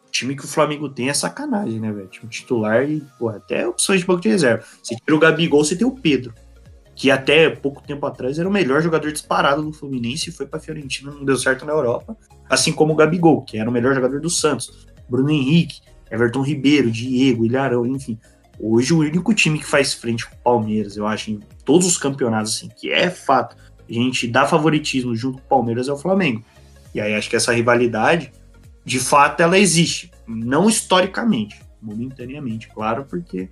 o 0.07 0.11
time 0.11 0.35
que 0.35 0.45
o 0.45 0.47
Flamengo 0.47 0.87
tem 0.87 1.09
é 1.09 1.13
sacanagem, 1.13 1.79
né, 1.79 1.91
velho? 1.91 2.07
Time 2.07 2.29
titular 2.29 2.87
e, 2.87 3.01
porra, 3.17 3.37
até 3.37 3.67
opções 3.67 4.01
de 4.01 4.05
banco 4.05 4.21
de 4.21 4.29
reserva. 4.29 4.63
Você 4.81 4.95
tira 4.95 5.15
o 5.15 5.19
Gabigol, 5.19 5.65
você 5.65 5.75
tem 5.75 5.85
o 5.85 5.91
Pedro, 5.91 6.33
que 6.95 7.09
até 7.09 7.49
pouco 7.49 7.81
tempo 7.81 8.05
atrás 8.05 8.37
era 8.37 8.47
o 8.47 8.51
melhor 8.51 8.81
jogador 8.81 9.11
disparado 9.11 9.63
do 9.63 9.73
Fluminense 9.73 10.29
e 10.29 10.33
foi 10.33 10.45
pra 10.45 10.59
Fiorentina, 10.59 11.11
não 11.11 11.25
deu 11.25 11.35
certo 11.37 11.65
na 11.65 11.73
Europa. 11.73 12.15
Assim 12.47 12.71
como 12.71 12.93
o 12.93 12.95
Gabigol, 12.95 13.43
que 13.43 13.57
era 13.57 13.69
o 13.69 13.73
melhor 13.73 13.95
jogador 13.95 14.21
do 14.21 14.29
Santos. 14.29 14.87
Bruno 15.09 15.31
Henrique, 15.31 15.81
Everton 16.09 16.41
Ribeiro, 16.41 16.91
Diego, 16.91 17.45
Ilharão, 17.45 17.85
enfim. 17.85 18.17
Hoje 18.59 18.93
o 18.93 18.99
único 18.99 19.33
time 19.33 19.59
que 19.59 19.65
faz 19.65 19.93
frente 19.93 20.25
com 20.25 20.35
o 20.35 20.39
Palmeiras, 20.39 20.95
eu 20.95 21.05
acho, 21.05 21.31
em 21.31 21.39
todos 21.65 21.85
os 21.85 21.97
campeonatos, 21.97 22.55
assim, 22.55 22.69
que 22.69 22.91
é 22.91 23.09
fato, 23.09 23.55
a 23.89 23.93
gente 23.93 24.27
dá 24.27 24.45
favoritismo 24.45 25.15
junto 25.15 25.39
com 25.39 25.45
o 25.45 25.49
Palmeiras 25.49 25.87
é 25.87 25.93
o 25.93 25.97
Flamengo. 25.97 26.43
E 26.93 27.01
aí 27.01 27.13
acho 27.13 27.29
que 27.29 27.35
essa 27.35 27.53
rivalidade, 27.53 28.31
de 28.83 28.99
fato, 28.99 29.41
ela 29.41 29.59
existe. 29.59 30.11
Não 30.25 30.69
historicamente, 30.69 31.59
momentaneamente, 31.81 32.69
claro, 32.69 33.05
porque 33.05 33.49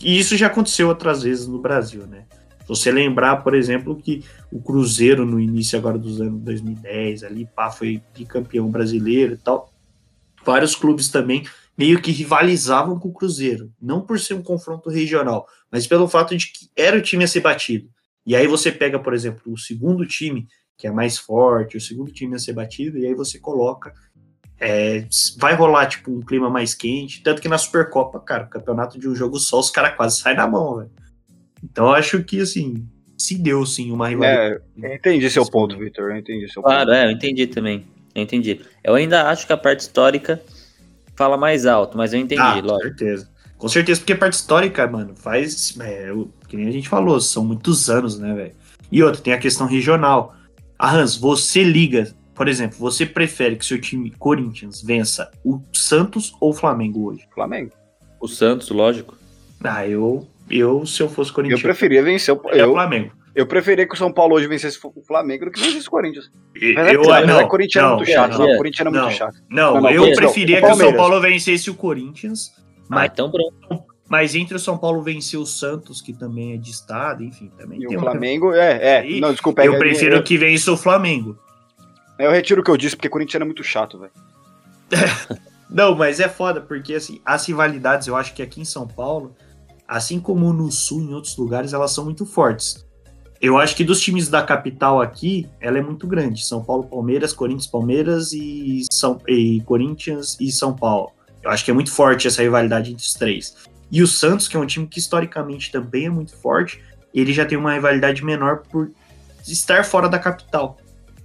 e 0.00 0.18
isso 0.18 0.36
já 0.36 0.46
aconteceu 0.46 0.88
outras 0.88 1.22
vezes 1.22 1.46
no 1.46 1.58
Brasil, 1.58 2.06
né? 2.06 2.24
Se 2.60 2.68
você 2.68 2.90
lembrar, 2.90 3.42
por 3.42 3.54
exemplo, 3.54 3.94
que 3.96 4.24
o 4.50 4.60
Cruzeiro, 4.60 5.26
no 5.26 5.38
início 5.38 5.78
agora 5.78 5.98
dos 5.98 6.20
anos 6.20 6.40
2010, 6.42 7.24
ali, 7.24 7.46
pá, 7.54 7.70
foi 7.70 8.02
bicampeão 8.16 8.70
brasileiro 8.70 9.34
e 9.34 9.36
tal. 9.36 9.70
Vários 10.44 10.74
clubes 10.74 11.08
também 11.08 11.44
meio 11.80 12.02
que 12.02 12.10
rivalizavam 12.10 12.98
com 12.98 13.08
o 13.08 13.12
Cruzeiro. 13.12 13.72
Não 13.80 14.02
por 14.02 14.20
ser 14.20 14.34
um 14.34 14.42
confronto 14.42 14.90
regional, 14.90 15.46
mas 15.72 15.86
pelo 15.86 16.06
fato 16.06 16.36
de 16.36 16.52
que 16.52 16.68
era 16.76 16.98
o 16.98 17.00
time 17.00 17.24
a 17.24 17.26
ser 17.26 17.40
batido. 17.40 17.88
E 18.26 18.36
aí 18.36 18.46
você 18.46 18.70
pega, 18.70 18.98
por 18.98 19.14
exemplo, 19.14 19.50
o 19.50 19.56
segundo 19.56 20.06
time, 20.06 20.46
que 20.76 20.86
é 20.86 20.90
mais 20.90 21.16
forte, 21.16 21.78
o 21.78 21.80
segundo 21.80 22.12
time 22.12 22.36
a 22.36 22.38
ser 22.38 22.52
batido, 22.52 22.98
e 22.98 23.06
aí 23.06 23.14
você 23.14 23.38
coloca. 23.38 23.94
é, 24.60 25.06
vai 25.38 25.54
rolar, 25.54 25.86
tipo, 25.86 26.10
um 26.10 26.20
clima 26.20 26.50
mais 26.50 26.74
quente. 26.74 27.22
Tanto 27.22 27.40
que 27.40 27.48
na 27.48 27.56
Supercopa, 27.56 28.20
cara, 28.20 28.44
o 28.44 28.50
campeonato 28.50 28.98
de 28.98 29.08
um 29.08 29.14
jogo 29.14 29.38
só, 29.38 29.58
os 29.58 29.70
caras 29.70 29.96
quase 29.96 30.20
saem 30.20 30.36
na 30.36 30.46
mão, 30.46 30.76
velho. 30.76 30.90
Então 31.64 31.86
eu 31.86 31.94
acho 31.94 32.22
que, 32.22 32.42
assim, 32.42 32.86
se 33.16 33.38
deu, 33.38 33.64
sim, 33.64 33.90
uma 33.90 34.06
rivalidade. 34.06 34.62
É, 34.82 34.86
eu 34.86 34.94
entendi 34.96 35.30
seu 35.30 35.46
ponto, 35.46 35.78
Victor. 35.78 36.10
Eu 36.10 36.18
entendi 36.18 36.46
seu 36.52 36.60
ponto. 36.60 36.74
Claro, 36.74 36.90
é, 36.92 37.06
eu 37.06 37.10
entendi 37.10 37.46
também. 37.46 37.86
Eu 38.14 38.22
entendi. 38.22 38.60
Eu 38.84 38.94
ainda 38.96 39.30
acho 39.30 39.46
que 39.46 39.52
a 39.54 39.56
parte 39.56 39.80
histórica 39.80 40.42
fala 41.20 41.36
mais 41.36 41.66
alto, 41.66 41.98
mas 41.98 42.14
eu 42.14 42.18
entendi, 42.20 42.40
Ah, 42.40 42.54
com 42.62 42.66
lógico. 42.66 42.82
certeza. 42.88 43.28
Com 43.58 43.68
certeza, 43.68 44.00
porque 44.00 44.14
a 44.14 44.16
parte 44.16 44.32
histórica, 44.32 44.86
mano, 44.86 45.14
faz. 45.14 45.76
É, 45.78 46.10
o- 46.10 46.30
que 46.48 46.56
nem 46.56 46.66
a 46.66 46.70
gente 46.70 46.88
falou, 46.88 47.20
são 47.20 47.44
muitos 47.44 47.90
anos, 47.90 48.18
né, 48.18 48.32
velho? 48.32 48.52
E 48.90 49.02
outra, 49.02 49.20
tem 49.20 49.34
a 49.34 49.38
questão 49.38 49.66
regional. 49.66 50.34
Ah, 50.78 50.96
Hans, 50.96 51.14
você 51.16 51.62
liga, 51.62 52.10
por 52.34 52.48
exemplo, 52.48 52.78
você 52.78 53.04
prefere 53.04 53.56
que 53.56 53.66
seu 53.66 53.78
time 53.78 54.10
Corinthians 54.18 54.80
vença 54.82 55.30
o 55.44 55.60
Santos 55.74 56.34
ou 56.40 56.50
o 56.50 56.54
Flamengo 56.54 57.10
hoje? 57.10 57.28
Flamengo. 57.34 57.72
O 58.18 58.26
Santos, 58.26 58.70
lógico. 58.70 59.14
Ah, 59.62 59.86
eu, 59.86 60.26
eu 60.48 60.86
se 60.86 61.02
eu 61.02 61.08
fosse 61.10 61.28
Eu 61.30 61.34
Corinthians, 61.34 61.60
preferia 61.60 62.02
vencer 62.02 62.34
o. 62.34 62.40
é 62.48 62.54
o 62.64 62.68
Eu, 62.68 62.72
Flamengo. 62.72 63.12
Eu 63.34 63.46
preferia 63.46 63.86
que 63.86 63.94
o 63.94 63.96
São 63.96 64.12
Paulo 64.12 64.34
hoje 64.34 64.46
vencesse 64.46 64.78
o 64.82 65.02
Flamengo 65.02 65.44
do 65.46 65.50
que 65.50 65.60
vencesse 65.60 65.86
o 65.86 65.90
Corinthians. 65.90 66.30
Eu, 66.54 66.74
Mas 66.74 66.88
é, 66.88 66.96
eu, 66.96 67.02
mas 67.04 67.26
não, 67.26 67.40
é 67.40 67.46
Corinthians 67.48 67.84
não, 67.84 67.96
muito 67.96 68.10
chato. 68.10 68.38
não, 68.38 68.46
Não. 68.48 68.56
Corinthians 68.56 68.80
era 68.80 68.90
Não. 68.90 69.02
muito 69.04 69.16
chato. 69.16 69.34
Não, 69.48 69.74
Não, 69.74 69.80
não, 69.82 69.90
eu 69.90 70.06
não. 70.06 70.12
preferia 70.14 70.58
O 70.58 70.62
que 70.62 70.70
o 70.72 70.74
São. 70.76 70.94
Paulo 70.94 71.20
vencesse 71.20 71.70
o 71.70 71.74
Corinthians, 71.74 72.52
Ah, 72.56 72.86
mas, 72.88 73.10
então 73.12 73.30
pronto. 73.30 73.84
mas 74.08 74.34
entre 74.34 74.56
o 74.56 74.58
São 74.58 74.76
Paulo 74.76 75.02
vencer 75.02 75.38
o 75.38 75.46
Santos, 75.46 76.00
que 76.02 76.12
também 76.12 76.54
é 76.54 76.56
de 76.56 76.70
estado, 76.70 77.22
enfim, 77.22 77.50
também 77.56 77.78
E 77.82 77.86
tem 77.86 77.96
o 77.96 78.00
uma- 78.00 78.10
Flamengo, 78.10 78.52
é, 78.52 78.78
é. 78.96 78.98
Aí, 79.00 79.20
Não, 79.20 79.30
desculpa. 79.32 79.64
Eu 79.64 79.74
é, 79.74 79.78
prefiro 79.78 80.16
eu, 80.16 80.22
que 80.24 80.36
vença 80.36 80.72
o 80.72 80.76
Flamengo. 80.76 81.38
eu 82.18 82.30
retiro 82.32 82.60
o 82.60 82.64
que 82.64 82.70
eu 82.70 82.76
disse, 82.76 82.96
porque 82.96 83.08
Corinthians 83.08 83.36
era 83.36 83.44
muito 83.44 83.62
chato, 83.62 83.98
velho. 83.98 84.12
Não, 85.70 85.94
mas 85.94 86.18
é 86.18 86.28
foda, 86.28 86.60
porque 86.60 86.94
assim, 86.94 87.20
as 87.24 87.46
rivalidades, 87.46 88.08
eu 88.08 88.16
acho 88.16 88.34
que 88.34 88.42
aqui 88.42 88.60
em 88.60 88.64
São 88.64 88.88
Paulo, 88.88 89.36
assim 89.86 90.18
como 90.18 90.52
no 90.52 90.70
Sul, 90.72 91.00
em 91.00 91.14
outros 91.14 91.36
lugares, 91.36 91.72
elas 91.72 91.92
são 91.92 92.04
muito 92.04 92.26
fortes. 92.26 92.84
Eu 93.40 93.56
acho 93.56 93.74
que 93.74 93.82
dos 93.82 94.02
times 94.02 94.28
da 94.28 94.42
capital 94.42 95.00
aqui, 95.00 95.48
ela 95.60 95.78
é 95.78 95.82
muito 95.82 96.06
grande. 96.06 96.44
São 96.44 96.62
Paulo, 96.62 96.84
Palmeiras, 96.84 97.32
Corinthians, 97.32 97.66
Palmeiras 97.66 98.32
e, 98.34 98.84
São, 98.92 99.18
e 99.26 99.62
Corinthians 99.62 100.36
e 100.38 100.52
São 100.52 100.76
Paulo. 100.76 101.12
Eu 101.42 101.50
acho 101.50 101.64
que 101.64 101.70
é 101.70 101.74
muito 101.74 101.90
forte 101.90 102.28
essa 102.28 102.42
rivalidade 102.42 102.92
entre 102.92 103.02
os 103.02 103.14
três. 103.14 103.56
E 103.90 104.02
o 104.02 104.06
Santos, 104.06 104.46
que 104.46 104.58
é 104.58 104.60
um 104.60 104.66
time 104.66 104.86
que 104.86 104.98
historicamente 104.98 105.72
também 105.72 106.04
é 106.04 106.10
muito 106.10 106.36
forte, 106.36 106.82
ele 107.14 107.32
já 107.32 107.46
tem 107.46 107.56
uma 107.56 107.72
rivalidade 107.72 108.22
menor 108.22 108.58
por 108.70 108.90
estar 109.48 109.86
fora 109.86 110.06
da 110.06 110.18
capital. 110.18 110.76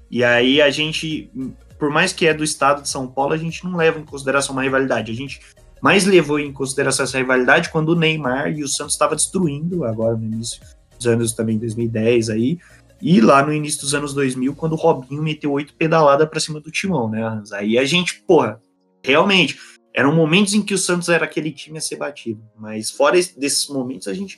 E 0.09 0.23
aí 0.23 0.61
a 0.61 0.69
gente, 0.69 1.29
por 1.77 1.89
mais 1.89 2.13
que 2.13 2.25
é 2.25 2.33
do 2.33 2.45
estado 2.45 2.81
de 2.81 2.87
São 2.87 3.07
Paulo, 3.07 3.33
a 3.33 3.37
gente 3.37 3.65
não 3.65 3.75
leva 3.75 3.99
em 3.99 4.05
consideração 4.05 4.55
uma 4.55 4.63
rivalidade. 4.63 5.11
A 5.11 5.15
gente 5.15 5.41
mais 5.81 6.05
levou 6.05 6.39
em 6.39 6.53
consideração 6.53 7.03
essa 7.03 7.17
rivalidade 7.17 7.69
quando 7.69 7.89
o 7.89 7.95
Neymar 7.95 8.57
e 8.57 8.63
o 8.63 8.69
Santos 8.69 8.93
estava 8.93 9.17
destruindo, 9.17 9.83
agora 9.83 10.15
no 10.15 10.23
início 10.23 10.61
dos 10.97 11.07
anos 11.07 11.33
também 11.33 11.57
2010 11.57 12.29
aí, 12.29 12.57
e 13.01 13.19
lá 13.21 13.45
no 13.45 13.53
início 13.53 13.81
dos 13.81 13.93
anos 13.93 14.13
2000, 14.13 14.55
quando 14.55 14.73
o 14.73 14.77
Robinho 14.77 15.21
meteu 15.21 15.51
oito 15.51 15.73
pedaladas 15.73 16.27
pra 16.29 16.39
cima 16.39 16.59
do 16.59 16.71
Timão, 16.71 17.09
né, 17.09 17.23
Hans? 17.23 17.51
Aí 17.51 17.77
a 17.77 17.85
gente, 17.85 18.21
porra, 18.25 18.61
realmente, 19.03 19.57
eram 19.93 20.13
momentos 20.15 20.53
em 20.53 20.61
que 20.61 20.73
o 20.73 20.77
Santos 20.77 21.09
era 21.09 21.25
aquele 21.25 21.51
time 21.51 21.77
a 21.77 21.81
ser 21.81 21.97
batido, 21.97 22.41
mas 22.57 22.89
fora 22.89 23.17
esse- 23.17 23.37
desses 23.39 23.67
momentos 23.69 24.07
a 24.07 24.13
gente 24.13 24.37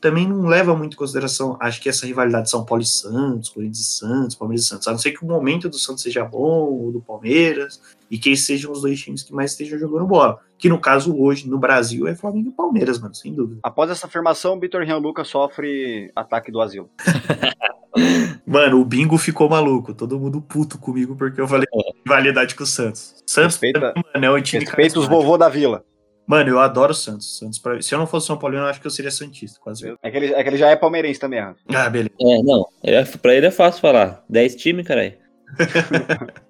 também 0.00 0.28
não 0.28 0.46
leva 0.46 0.76
muito 0.76 0.92
em 0.94 0.96
consideração, 0.98 1.56
acho 1.58 1.80
que 1.80 1.88
essa 1.88 2.06
rivalidade 2.06 2.50
São 2.50 2.62
Paulo 2.62 2.82
e 2.82 2.86
Santos, 2.86 3.48
Corinthians 3.48 3.80
e 3.80 3.98
Santos, 3.98 4.36
Palmeiras 4.36 4.66
e 4.66 4.68
Santos, 4.68 4.86
a 4.86 4.90
não 4.90 4.98
ser 4.98 5.12
que 5.12 5.24
o 5.24 5.26
momento 5.26 5.66
do 5.66 5.78
Santos 5.78 6.02
seja 6.02 6.22
bom, 6.24 6.68
ou 6.70 6.92
do 6.92 7.00
Palmeiras, 7.00 7.80
e 8.10 8.18
que 8.18 8.36
sejam 8.36 8.70
os 8.70 8.82
dois 8.82 9.00
times 9.00 9.22
que 9.22 9.32
mais 9.32 9.52
estejam 9.52 9.78
jogando 9.78 10.06
bola. 10.06 10.40
Que 10.64 10.68
no 10.70 10.78
caso 10.80 11.14
hoje, 11.20 11.46
no 11.46 11.58
Brasil, 11.58 12.08
é 12.08 12.14
Flamengo 12.14 12.48
e 12.48 12.52
Palmeiras, 12.52 12.98
mano, 12.98 13.14
sem 13.14 13.34
dúvida. 13.34 13.60
Após 13.62 13.90
essa 13.90 14.06
afirmação, 14.06 14.58
Vitor 14.58 14.82
Rian 14.82 14.96
Lucas 14.96 15.28
sofre 15.28 16.10
ataque 16.16 16.50
do 16.50 16.58
asilo. 16.58 16.88
Mano, 18.46 18.80
o 18.80 18.84
bingo 18.84 19.18
ficou 19.18 19.46
maluco, 19.46 19.92
todo 19.92 20.18
mundo 20.18 20.40
puto 20.40 20.78
comigo 20.78 21.14
porque 21.16 21.38
eu 21.38 21.46
falei 21.46 21.66
rivalidade 22.04 22.54
com 22.54 22.64
o 22.64 22.66
Santos. 22.66 23.22
Santos, 23.26 23.56
Respeita- 23.60 23.92
mano, 24.14 24.36
é 24.38 24.40
time 24.40 24.64
Respeita 24.64 24.98
os 24.98 25.06
vovô 25.06 25.36
da 25.36 25.50
vila. 25.50 25.84
Mano, 26.26 26.48
eu 26.48 26.58
adoro 26.58 26.92
o 26.92 26.94
Santos. 26.94 27.38
Santos 27.38 27.58
pra- 27.58 27.82
Se 27.82 27.94
eu 27.94 27.98
não 27.98 28.06
fosse 28.06 28.26
São 28.26 28.38
Paulo, 28.38 28.56
eu 28.56 28.64
acho 28.64 28.80
que 28.80 28.86
eu 28.86 28.90
seria 28.90 29.10
Santista, 29.10 29.60
quase. 29.60 29.94
É 30.02 30.10
que 30.10 30.16
ele, 30.16 30.32
é 30.32 30.42
que 30.42 30.48
ele 30.48 30.56
já 30.56 30.70
é 30.70 30.76
palmeirense 30.76 31.20
também, 31.20 31.40
Rafa. 31.40 31.60
Ah, 31.68 31.90
beleza. 31.90 32.14
É, 32.18 32.42
não. 32.42 32.66
É, 32.82 33.04
pra 33.04 33.34
ele 33.34 33.46
é 33.46 33.50
fácil 33.50 33.82
falar. 33.82 34.24
10 34.30 34.56
times, 34.56 34.86
caralho. 34.86 35.12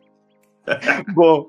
Bom. 1.15 1.49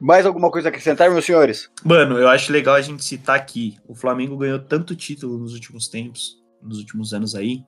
Mais 0.00 0.26
alguma 0.26 0.50
coisa 0.50 0.68
a 0.68 0.70
acrescentar, 0.70 1.10
meus 1.10 1.24
senhores? 1.24 1.70
Mano, 1.84 2.18
eu 2.18 2.28
acho 2.28 2.52
legal 2.52 2.74
a 2.74 2.80
gente 2.80 3.04
citar 3.04 3.36
aqui. 3.36 3.76
O 3.86 3.94
Flamengo 3.94 4.36
ganhou 4.36 4.58
tanto 4.58 4.94
título 4.94 5.38
nos 5.38 5.54
últimos 5.54 5.88
tempos, 5.88 6.42
nos 6.62 6.78
últimos 6.78 7.12
anos 7.12 7.34
aí. 7.34 7.64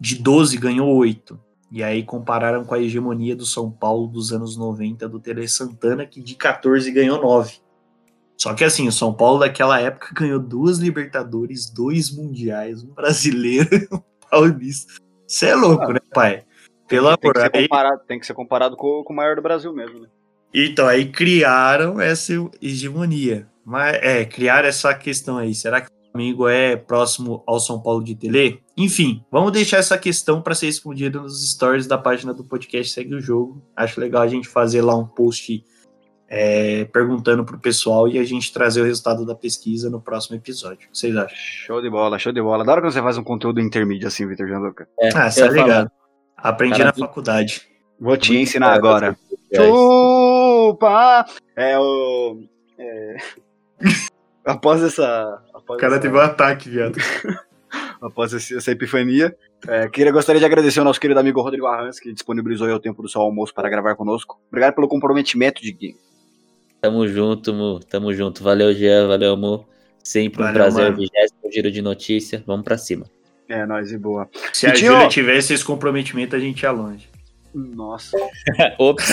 De 0.00 0.16
12 0.16 0.56
ganhou 0.56 0.94
8. 0.96 1.38
E 1.70 1.84
aí 1.84 2.02
compararam 2.02 2.64
com 2.64 2.74
a 2.74 2.80
hegemonia 2.80 3.36
do 3.36 3.46
São 3.46 3.70
Paulo 3.70 4.08
dos 4.08 4.32
anos 4.32 4.56
90 4.56 5.08
do 5.08 5.20
Tele 5.20 5.46
Santana, 5.46 6.04
que 6.04 6.20
de 6.20 6.34
14 6.34 6.90
ganhou 6.90 7.22
9. 7.22 7.58
Só 8.36 8.54
que 8.54 8.64
assim, 8.64 8.88
o 8.88 8.92
São 8.92 9.12
Paulo 9.12 9.40
daquela 9.40 9.78
época 9.80 10.08
ganhou 10.18 10.40
duas 10.40 10.78
Libertadores, 10.78 11.70
dois 11.70 12.10
Mundiais, 12.10 12.82
um 12.82 12.92
brasileiro 12.92 13.68
e 13.76 13.94
um 13.94 14.00
paulista. 14.28 14.94
Você 15.26 15.46
é 15.46 15.54
louco, 15.54 15.84
ah, 15.84 15.92
né, 15.92 16.00
pai? 16.12 16.44
Pelo 16.88 17.06
amor, 17.06 17.18
tem 17.20 17.32
que 17.32 17.40
ser 17.40 17.62
comparado, 17.62 18.02
tem 18.08 18.20
que 18.20 18.26
ser 18.26 18.34
comparado 18.34 18.76
com, 18.76 19.04
com 19.04 19.12
o 19.12 19.16
maior 19.16 19.36
do 19.36 19.42
Brasil 19.42 19.72
mesmo, 19.72 20.00
né? 20.00 20.08
Então, 20.52 20.86
aí 20.86 21.06
criaram 21.06 22.00
essa 22.00 22.32
hegemonia. 22.60 23.46
Mas, 23.64 23.96
é, 24.02 24.24
criaram 24.24 24.68
essa 24.68 24.92
questão 24.94 25.38
aí. 25.38 25.54
Será 25.54 25.80
que 25.80 25.88
o 25.88 26.12
Flamengo 26.12 26.48
é 26.48 26.76
próximo 26.76 27.42
ao 27.46 27.60
São 27.60 27.80
Paulo 27.80 28.02
de 28.02 28.14
Tele? 28.14 28.60
Enfim, 28.76 29.22
vamos 29.30 29.52
deixar 29.52 29.78
essa 29.78 29.96
questão 29.96 30.42
para 30.42 30.54
ser 30.54 30.66
respondida 30.66 31.20
nos 31.20 31.48
stories 31.52 31.86
da 31.86 31.96
página 31.96 32.34
do 32.34 32.44
podcast 32.44 32.92
Segue 32.92 33.14
o 33.14 33.20
Jogo. 33.20 33.62
Acho 33.76 34.00
legal 34.00 34.22
a 34.22 34.28
gente 34.28 34.48
fazer 34.48 34.82
lá 34.82 34.96
um 34.96 35.06
post 35.06 35.62
é, 36.28 36.84
perguntando 36.86 37.44
pro 37.44 37.58
pessoal 37.58 38.08
e 38.08 38.16
a 38.18 38.24
gente 38.24 38.52
trazer 38.52 38.80
o 38.80 38.84
resultado 38.84 39.26
da 39.26 39.34
pesquisa 39.34 39.90
no 39.90 40.00
próximo 40.00 40.36
episódio. 40.36 40.86
O 40.88 40.92
que 40.92 40.98
vocês 40.98 41.14
acham? 41.16 41.36
Show 41.36 41.82
de 41.82 41.90
bola, 41.90 42.18
show 42.18 42.32
de 42.32 42.40
bola. 42.40 42.64
Da 42.64 42.72
hora 42.72 42.80
quando 42.80 42.92
você 42.92 43.02
faz 43.02 43.18
um 43.18 43.24
conteúdo 43.24 43.60
intermídio 43.60 44.06
assim, 44.06 44.26
Vitor 44.26 44.48
Janduca. 44.48 44.88
É, 45.00 45.08
ah, 45.14 45.30
você 45.30 45.46
tá 45.46 45.52
ligado. 45.52 45.90
Aprendi 46.36 46.78
Cara, 46.78 46.92
na 46.96 47.06
faculdade. 47.06 47.62
Vou 48.00 48.16
te 48.16 48.36
ensinar 48.36 48.72
agora. 48.72 49.18
Chupa! 50.70 51.26
É 51.56 51.78
o. 51.78 52.42
É... 52.78 53.16
após 54.44 54.82
essa. 54.82 55.42
Após 55.52 55.76
o 55.76 55.80
cara 55.80 55.94
essa... 55.94 56.02
teve 56.02 56.16
um 56.16 56.20
ataque, 56.20 56.70
viado. 56.70 56.96
após 58.00 58.32
essa 58.32 58.70
epifania. 58.70 59.36
É, 59.68 59.88
queria, 59.88 60.12
gostaria 60.12 60.40
de 60.40 60.46
agradecer 60.46 60.78
ao 60.78 60.84
nosso 60.84 61.00
querido 61.00 61.20
amigo 61.20 61.42
Rodrigo 61.42 61.66
Arrans, 61.66 62.00
que 62.00 62.12
disponibilizou 62.12 62.68
o 62.68 62.80
tempo 62.80 63.02
do 63.02 63.08
seu 63.08 63.20
almoço 63.20 63.52
para 63.52 63.68
gravar 63.68 63.94
conosco. 63.94 64.40
Obrigado 64.48 64.74
pelo 64.74 64.88
comprometimento 64.88 65.60
de 65.60 65.96
Tamo 66.80 67.06
junto, 67.06 67.52
Mu. 67.52 67.80
Tamo 67.80 68.14
junto. 68.14 68.42
Valeu, 68.42 68.72
Jean. 68.72 69.06
Valeu, 69.06 69.34
amor. 69.34 69.66
Sempre 70.02 70.42
um 70.42 70.46
Valeu, 70.46 70.62
prazer. 70.62 70.92
Vigésimo 70.92 71.52
giro 71.52 71.70
de 71.70 71.82
notícia. 71.82 72.42
Vamos 72.46 72.64
para 72.64 72.78
cima. 72.78 73.04
É, 73.48 73.66
nós 73.66 73.92
e 73.92 73.98
boa. 73.98 74.30
Se 74.52 74.66
e 74.66 74.70
a 74.70 74.74
Júlia 74.74 75.08
tivesse 75.08 75.52
esse 75.52 75.64
comprometimento, 75.64 76.34
a 76.34 76.38
gente 76.38 76.62
ia 76.62 76.70
longe. 76.70 77.10
Nossa. 77.54 78.16
Ops. 78.78 79.08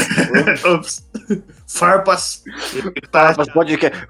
Ops. 0.63 1.06
Farpas. 1.67 2.43
Farpas, 3.11 3.49
podcast. 3.49 4.07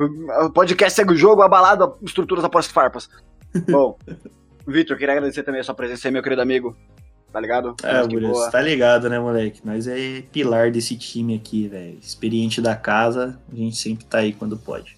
podcast 0.53 0.95
segue 0.95 1.13
o 1.13 1.17
jogo, 1.17 1.41
abalado, 1.41 1.97
estruturas 2.01 2.43
após 2.43 2.67
farpas. 2.67 3.09
Bom, 3.69 3.97
Vitor, 4.67 4.97
queria 4.97 5.15
agradecer 5.15 5.43
também 5.43 5.61
a 5.61 5.63
sua 5.63 5.75
presença 5.75 6.07
aí, 6.07 6.11
meu 6.11 6.23
querido 6.23 6.41
amigo. 6.41 6.75
Tá 7.31 7.41
ligado? 7.41 7.75
É, 7.83 8.07
Bruno, 8.07 8.49
tá 8.49 8.61
ligado, 8.61 9.09
né, 9.09 9.19
moleque? 9.19 9.61
Nós 9.63 9.85
é 9.85 10.21
pilar 10.31 10.71
desse 10.71 10.97
time 10.97 11.35
aqui, 11.35 11.67
velho. 11.67 11.97
Experiente 12.01 12.61
da 12.61 12.75
casa, 12.75 13.37
a 13.51 13.55
gente 13.55 13.75
sempre 13.75 14.05
tá 14.05 14.19
aí 14.19 14.33
quando 14.33 14.57
pode. 14.57 14.97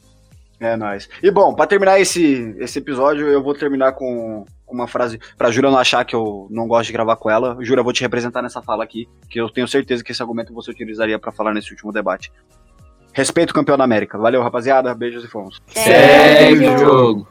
É 0.59 0.75
nóis. 0.75 1.09
E 1.23 1.31
bom, 1.31 1.55
para 1.55 1.67
terminar 1.67 1.99
esse, 1.99 2.55
esse 2.59 2.79
episódio, 2.79 3.27
eu 3.27 3.41
vou 3.41 3.55
terminar 3.55 3.93
com 3.93 4.45
uma 4.69 4.87
frase 4.87 5.19
pra 5.37 5.51
Jura 5.51 5.69
não 5.71 5.77
achar 5.77 6.03
que 6.05 6.15
eu 6.15 6.47
não 6.49 6.67
gosto 6.67 6.87
de 6.87 6.93
gravar 6.93 7.15
com 7.15 7.29
ela. 7.29 7.57
Jura, 7.61 7.81
eu 7.81 7.83
vou 7.83 7.93
te 7.93 8.01
representar 8.01 8.41
nessa 8.41 8.61
fala 8.61 8.83
aqui, 8.83 9.07
que 9.29 9.39
eu 9.39 9.49
tenho 9.49 9.67
certeza 9.67 10.03
que 10.03 10.11
esse 10.11 10.21
argumento 10.21 10.53
você 10.53 10.71
utilizaria 10.71 11.17
para 11.19 11.31
falar 11.31 11.53
nesse 11.53 11.71
último 11.71 11.91
debate. 11.91 12.31
Respeito 13.13 13.53
campeão 13.53 13.77
da 13.77 13.83
América. 13.83 14.17
Valeu, 14.17 14.41
rapaziada. 14.41 14.93
Beijos 14.93 15.23
e 15.23 15.27
fomos. 15.27 15.61
Segue 15.67 16.67
o 16.67 16.77
jogo. 16.77 17.27